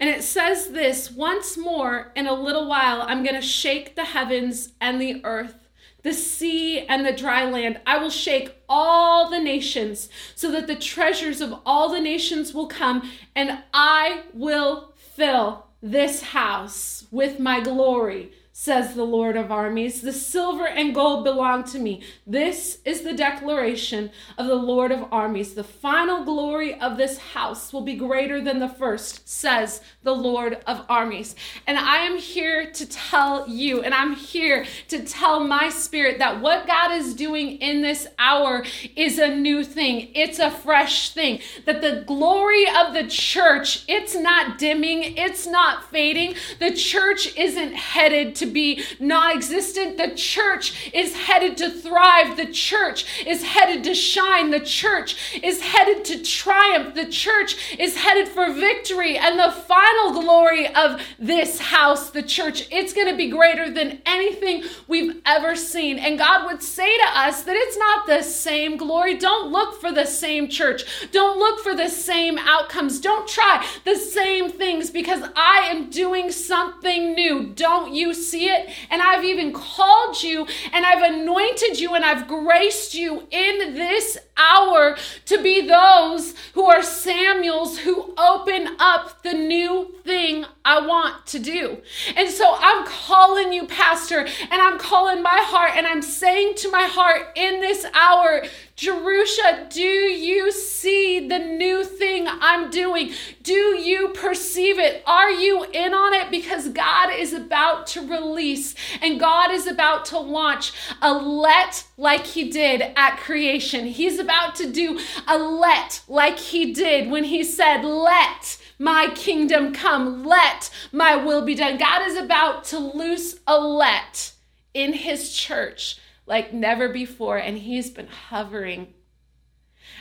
And 0.00 0.10
it 0.10 0.24
says 0.24 0.70
this 0.70 1.10
once 1.10 1.56
more 1.56 2.12
in 2.16 2.26
a 2.26 2.34
little 2.34 2.66
while, 2.66 3.02
I'm 3.02 3.22
going 3.22 3.36
to 3.36 3.46
shake 3.46 3.94
the 3.94 4.04
heavens 4.04 4.72
and 4.80 5.00
the 5.00 5.20
earth 5.24 5.64
the 6.04 6.12
sea 6.12 6.80
and 6.80 7.04
the 7.04 7.12
dry 7.12 7.44
land. 7.44 7.80
I 7.86 7.98
will 7.98 8.10
shake 8.10 8.54
all 8.68 9.28
the 9.28 9.40
nations 9.40 10.08
so 10.36 10.52
that 10.52 10.68
the 10.68 10.76
treasures 10.76 11.40
of 11.40 11.54
all 11.66 11.88
the 11.88 12.00
nations 12.00 12.54
will 12.54 12.68
come, 12.68 13.10
and 13.34 13.58
I 13.72 14.24
will 14.32 14.92
fill 14.96 15.66
this 15.82 16.22
house 16.22 17.06
with 17.10 17.40
my 17.40 17.60
glory, 17.60 18.32
says 18.56 18.94
the 18.94 19.04
Lord 19.04 19.36
of 19.36 19.50
armies. 19.50 20.00
The 20.00 20.12
silver 20.12 20.64
and 20.64 20.94
gold 20.94 21.24
belong 21.24 21.64
to 21.64 21.78
me. 21.80 22.02
This 22.24 22.78
is 22.84 23.02
the 23.02 23.12
declaration 23.12 24.12
of 24.38 24.46
the 24.46 24.54
Lord 24.54 24.92
of 24.92 25.12
armies. 25.12 25.54
The 25.54 25.64
final 25.64 26.22
glory 26.24 26.80
of 26.80 26.96
this 26.96 27.18
house 27.18 27.72
will 27.72 27.80
be 27.80 27.96
greater 27.96 28.40
than 28.40 28.60
the 28.60 28.68
first, 28.68 29.28
says 29.28 29.82
the 30.04 30.14
Lord 30.14 30.62
of 30.68 30.86
armies. 30.88 31.34
And 31.66 31.76
I 31.76 32.06
am 32.06 32.16
here 32.16 32.70
to 32.70 32.86
tell 32.86 33.48
you, 33.48 33.82
and 33.82 33.92
I'm 33.92 34.14
here 34.14 34.64
to 34.86 35.04
tell 35.04 35.40
my 35.40 35.68
spirit 35.68 36.20
that 36.20 36.40
what 36.40 36.68
God 36.68 36.92
is 36.92 37.12
doing 37.14 37.58
in 37.58 37.82
this 37.82 38.06
hour 38.20 38.64
is 38.94 39.18
a 39.18 39.34
new 39.34 39.64
thing. 39.64 40.12
It's 40.14 40.38
a 40.38 40.52
fresh 40.52 41.10
thing. 41.10 41.40
That 41.64 41.82
the 41.82 42.04
glory 42.06 42.66
of 42.68 42.94
the 42.94 43.08
church, 43.08 43.84
it's 43.88 44.14
not 44.14 44.58
dimming, 44.58 45.16
it's 45.16 45.44
not 45.44 45.90
fading. 45.90 46.36
The 46.60 46.72
church 46.72 47.36
isn't 47.36 47.74
headed 47.74 48.36
to 48.36 48.43
to 48.44 48.52
be 48.52 48.82
non 49.00 49.36
existent. 49.36 49.96
The 49.96 50.14
church 50.14 50.90
is 50.92 51.14
headed 51.14 51.56
to 51.58 51.70
thrive. 51.70 52.36
The 52.36 52.46
church 52.46 53.24
is 53.26 53.42
headed 53.42 53.84
to 53.84 53.94
shine. 53.94 54.50
The 54.50 54.60
church 54.60 55.40
is 55.42 55.60
headed 55.60 56.04
to 56.06 56.22
triumph. 56.22 56.94
The 56.94 57.06
church 57.06 57.76
is 57.78 57.96
headed 57.96 58.28
for 58.28 58.52
victory. 58.52 59.16
And 59.16 59.38
the 59.38 59.52
final 59.52 60.12
glory 60.12 60.72
of 60.74 61.00
this 61.18 61.58
house, 61.58 62.10
the 62.10 62.22
church, 62.22 62.68
it's 62.70 62.92
going 62.92 63.08
to 63.08 63.16
be 63.16 63.30
greater 63.30 63.70
than 63.70 64.00
anything 64.06 64.64
we've 64.86 65.20
ever 65.24 65.56
seen. 65.56 65.98
And 65.98 66.18
God 66.18 66.46
would 66.46 66.62
say 66.62 66.96
to 66.98 67.18
us 67.18 67.42
that 67.42 67.56
it's 67.56 67.78
not 67.78 68.06
the 68.06 68.22
same 68.22 68.76
glory. 68.76 69.16
Don't 69.16 69.50
look 69.50 69.80
for 69.80 69.92
the 69.92 70.06
same 70.06 70.48
church. 70.48 71.10
Don't 71.12 71.38
look 71.38 71.60
for 71.60 71.74
the 71.74 71.88
same 71.88 72.38
outcomes. 72.38 73.00
Don't 73.00 73.26
try 73.26 73.66
the 73.84 73.96
same 73.96 74.50
things 74.50 74.90
because 74.90 75.22
I 75.34 75.68
am 75.70 75.90
doing 75.90 76.30
something 76.30 77.14
new. 77.14 77.52
Don't 77.54 77.94
you 77.94 78.12
see? 78.12 78.33
See 78.34 78.48
it. 78.48 78.68
And 78.90 79.00
I've 79.00 79.24
even 79.24 79.52
called 79.52 80.20
you 80.22 80.46
and 80.72 80.84
I've 80.84 81.02
anointed 81.02 81.78
you 81.78 81.94
and 81.94 82.04
I've 82.04 82.26
graced 82.26 82.94
you 82.94 83.28
in 83.30 83.74
this 83.74 84.18
hour 84.36 84.96
to 85.26 85.42
be 85.42 85.68
those 85.68 86.34
who 86.54 86.64
are 86.64 86.82
Samuels 86.82 87.78
who 87.78 88.12
open 88.18 88.76
up 88.80 89.22
the 89.22 89.34
new 89.34 89.94
thing 90.02 90.44
I 90.64 90.84
want 90.84 91.26
to 91.28 91.38
do. 91.38 91.78
And 92.16 92.28
so 92.28 92.56
I'm 92.58 92.84
calling 92.86 93.52
you, 93.52 93.66
Pastor, 93.66 94.18
and 94.18 94.60
I'm 94.60 94.78
calling 94.78 95.22
my 95.22 95.40
heart 95.44 95.72
and 95.76 95.86
I'm 95.86 96.02
saying 96.02 96.54
to 96.56 96.70
my 96.70 96.84
heart 96.84 97.28
in 97.36 97.60
this 97.60 97.86
hour, 97.94 98.42
Jerusha, 98.76 99.68
do 99.70 99.80
you 99.82 100.50
see 100.50 101.28
the 101.28 101.38
new 101.38 101.84
thing 101.84 102.26
I'm 102.28 102.70
doing? 102.70 103.12
Do 103.40 103.52
you 103.52 104.08
perceive 104.08 104.80
it? 104.80 105.04
Are 105.06 105.30
you 105.30 105.62
in 105.62 105.94
on 105.94 106.12
it? 106.12 106.28
Because 106.28 106.68
God 106.70 107.10
is 107.14 107.32
about 107.32 107.86
to 107.88 108.00
release 108.00 108.74
and 109.00 109.20
God 109.20 109.52
is 109.52 109.68
about 109.68 110.06
to 110.06 110.18
launch 110.18 110.72
a 111.00 111.12
let 111.12 111.86
like 111.96 112.26
He 112.26 112.50
did 112.50 112.82
at 112.96 113.18
creation. 113.18 113.86
He's 113.86 114.18
about 114.18 114.56
to 114.56 114.70
do 114.72 114.98
a 115.28 115.38
let 115.38 116.02
like 116.08 116.40
He 116.40 116.72
did 116.72 117.08
when 117.08 117.24
He 117.24 117.44
said, 117.44 117.82
Let 117.84 118.58
my 118.80 119.08
kingdom 119.14 119.72
come, 119.72 120.24
let 120.24 120.68
my 120.90 121.14
will 121.14 121.44
be 121.44 121.54
done. 121.54 121.78
God 121.78 122.08
is 122.08 122.16
about 122.16 122.64
to 122.64 122.78
loose 122.80 123.36
a 123.46 123.56
let 123.56 124.32
in 124.74 124.94
His 124.94 125.32
church 125.32 125.98
like 126.26 126.52
never 126.52 126.88
before. 126.88 127.38
And 127.38 127.58
he's 127.58 127.90
been 127.90 128.08
hovering 128.08 128.94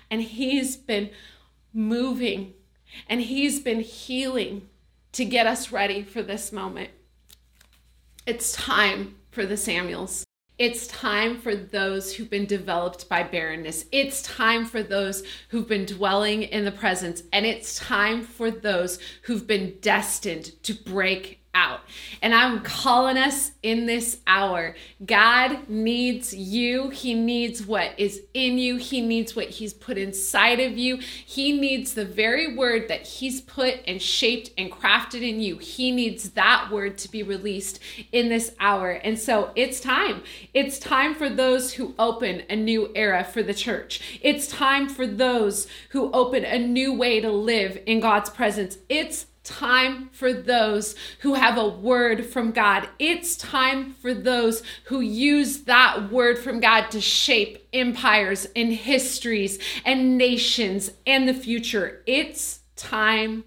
and 0.09 0.21
he's 0.21 0.75
been 0.75 1.09
moving 1.73 2.53
and 3.07 3.21
he's 3.21 3.59
been 3.59 3.81
healing 3.81 4.69
to 5.13 5.25
get 5.25 5.47
us 5.47 5.71
ready 5.71 6.03
for 6.03 6.21
this 6.21 6.51
moment. 6.51 6.89
It's 8.25 8.53
time 8.53 9.15
for 9.31 9.45
the 9.45 9.57
Samuels. 9.57 10.23
It's 10.59 10.87
time 10.87 11.39
for 11.39 11.55
those 11.55 12.13
who've 12.13 12.29
been 12.29 12.45
developed 12.45 13.09
by 13.09 13.23
barrenness. 13.23 13.85
It's 13.91 14.21
time 14.21 14.65
for 14.65 14.83
those 14.83 15.23
who've 15.49 15.67
been 15.67 15.85
dwelling 15.85 16.43
in 16.43 16.63
the 16.63 16.71
presence. 16.71 17.23
And 17.33 17.45
it's 17.45 17.79
time 17.79 18.21
for 18.21 18.51
those 18.51 18.99
who've 19.23 19.47
been 19.47 19.77
destined 19.81 20.51
to 20.63 20.73
break 20.73 21.42
out. 21.53 21.81
And 22.21 22.33
I'm 22.33 22.61
calling 22.61 23.17
us 23.17 23.51
in 23.61 23.85
this 23.85 24.19
hour. 24.25 24.75
God 25.05 25.69
needs 25.69 26.33
you. 26.33 26.89
He 26.89 27.13
needs 27.13 27.65
what 27.65 27.91
is 27.97 28.21
in 28.33 28.57
you. 28.57 28.77
He 28.77 29.01
needs 29.01 29.35
what 29.35 29.49
He's 29.49 29.73
put 29.73 29.97
inside 29.97 30.59
of 30.59 30.77
you. 30.77 30.97
He 30.97 31.57
needs 31.59 31.93
the 31.93 32.05
very 32.05 32.55
word 32.55 32.87
that 32.87 33.05
He's 33.05 33.41
put 33.41 33.81
and 33.87 34.01
shaped 34.01 34.51
and 34.57 34.71
crafted 34.71 35.27
in 35.27 35.39
you. 35.41 35.57
He 35.57 35.91
needs 35.91 36.31
that 36.31 36.69
word 36.71 36.97
to 36.99 37.11
be 37.11 37.23
released 37.23 37.79
in 38.11 38.29
this 38.29 38.53
hour. 38.59 38.91
And 38.91 39.19
so 39.19 39.51
it's 39.55 39.79
time. 39.79 40.23
It's 40.53 40.79
time 40.79 41.13
for 41.13 41.29
those 41.29 41.73
who 41.73 41.93
open 41.99 42.43
a 42.49 42.55
new 42.55 42.91
era 42.95 43.23
for 43.23 43.43
the 43.43 43.53
church. 43.53 44.19
It's 44.21 44.47
time 44.47 44.89
for 44.89 45.05
those 45.05 45.67
who 45.89 46.11
open 46.11 46.45
a 46.45 46.57
new 46.57 46.93
way 46.93 47.19
to 47.21 47.31
live 47.31 47.79
in 47.85 47.99
God's 47.99 48.29
presence. 48.29 48.77
It's 48.89 49.27
time 49.43 50.09
for 50.11 50.31
those 50.33 50.95
who 51.19 51.33
have 51.33 51.57
a 51.57 51.67
word 51.67 52.25
from 52.25 52.51
God. 52.51 52.87
It's 52.97 53.35
time 53.35 53.93
for 53.93 54.13
those 54.13 54.63
who 54.85 55.01
use 55.01 55.63
that 55.63 56.11
word 56.11 56.39
from 56.39 56.59
God 56.59 56.89
to 56.91 57.01
shape 57.01 57.67
empires 57.73 58.47
and 58.55 58.71
histories 58.71 59.59
and 59.85 60.17
nations 60.17 60.91
and 61.05 61.27
the 61.27 61.33
future. 61.33 62.01
It's 62.05 62.61
time 62.75 63.43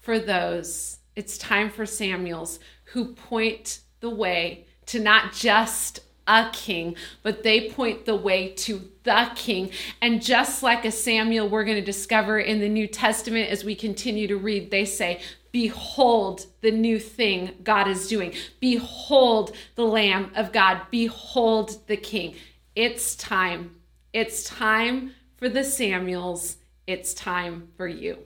for 0.00 0.18
those. 0.18 0.98
It's 1.14 1.38
time 1.38 1.70
for 1.70 1.86
Samuels 1.86 2.58
who 2.92 3.14
point 3.14 3.80
the 4.00 4.10
way 4.10 4.66
to 4.86 5.00
not 5.00 5.32
just 5.32 6.00
a 6.26 6.50
king, 6.52 6.96
but 7.22 7.42
they 7.42 7.70
point 7.70 8.04
the 8.04 8.16
way 8.16 8.50
to 8.50 8.90
the 9.06 9.30
king. 9.34 9.70
And 10.02 10.22
just 10.22 10.62
like 10.62 10.84
a 10.84 10.92
Samuel, 10.92 11.48
we're 11.48 11.64
going 11.64 11.78
to 11.78 11.84
discover 11.84 12.38
in 12.38 12.60
the 12.60 12.68
New 12.68 12.86
Testament 12.86 13.48
as 13.50 13.64
we 13.64 13.74
continue 13.74 14.28
to 14.28 14.36
read, 14.36 14.70
they 14.70 14.84
say, 14.84 15.22
Behold 15.52 16.44
the 16.60 16.70
new 16.70 16.98
thing 16.98 17.54
God 17.62 17.88
is 17.88 18.08
doing. 18.08 18.34
Behold 18.60 19.56
the 19.74 19.86
Lamb 19.86 20.30
of 20.36 20.52
God. 20.52 20.82
Behold 20.90 21.86
the 21.86 21.96
King. 21.96 22.34
It's 22.74 23.16
time. 23.16 23.76
It's 24.12 24.44
time 24.44 25.14
for 25.38 25.48
the 25.48 25.64
Samuels. 25.64 26.58
It's 26.86 27.14
time 27.14 27.68
for 27.78 27.88
you. 27.88 28.18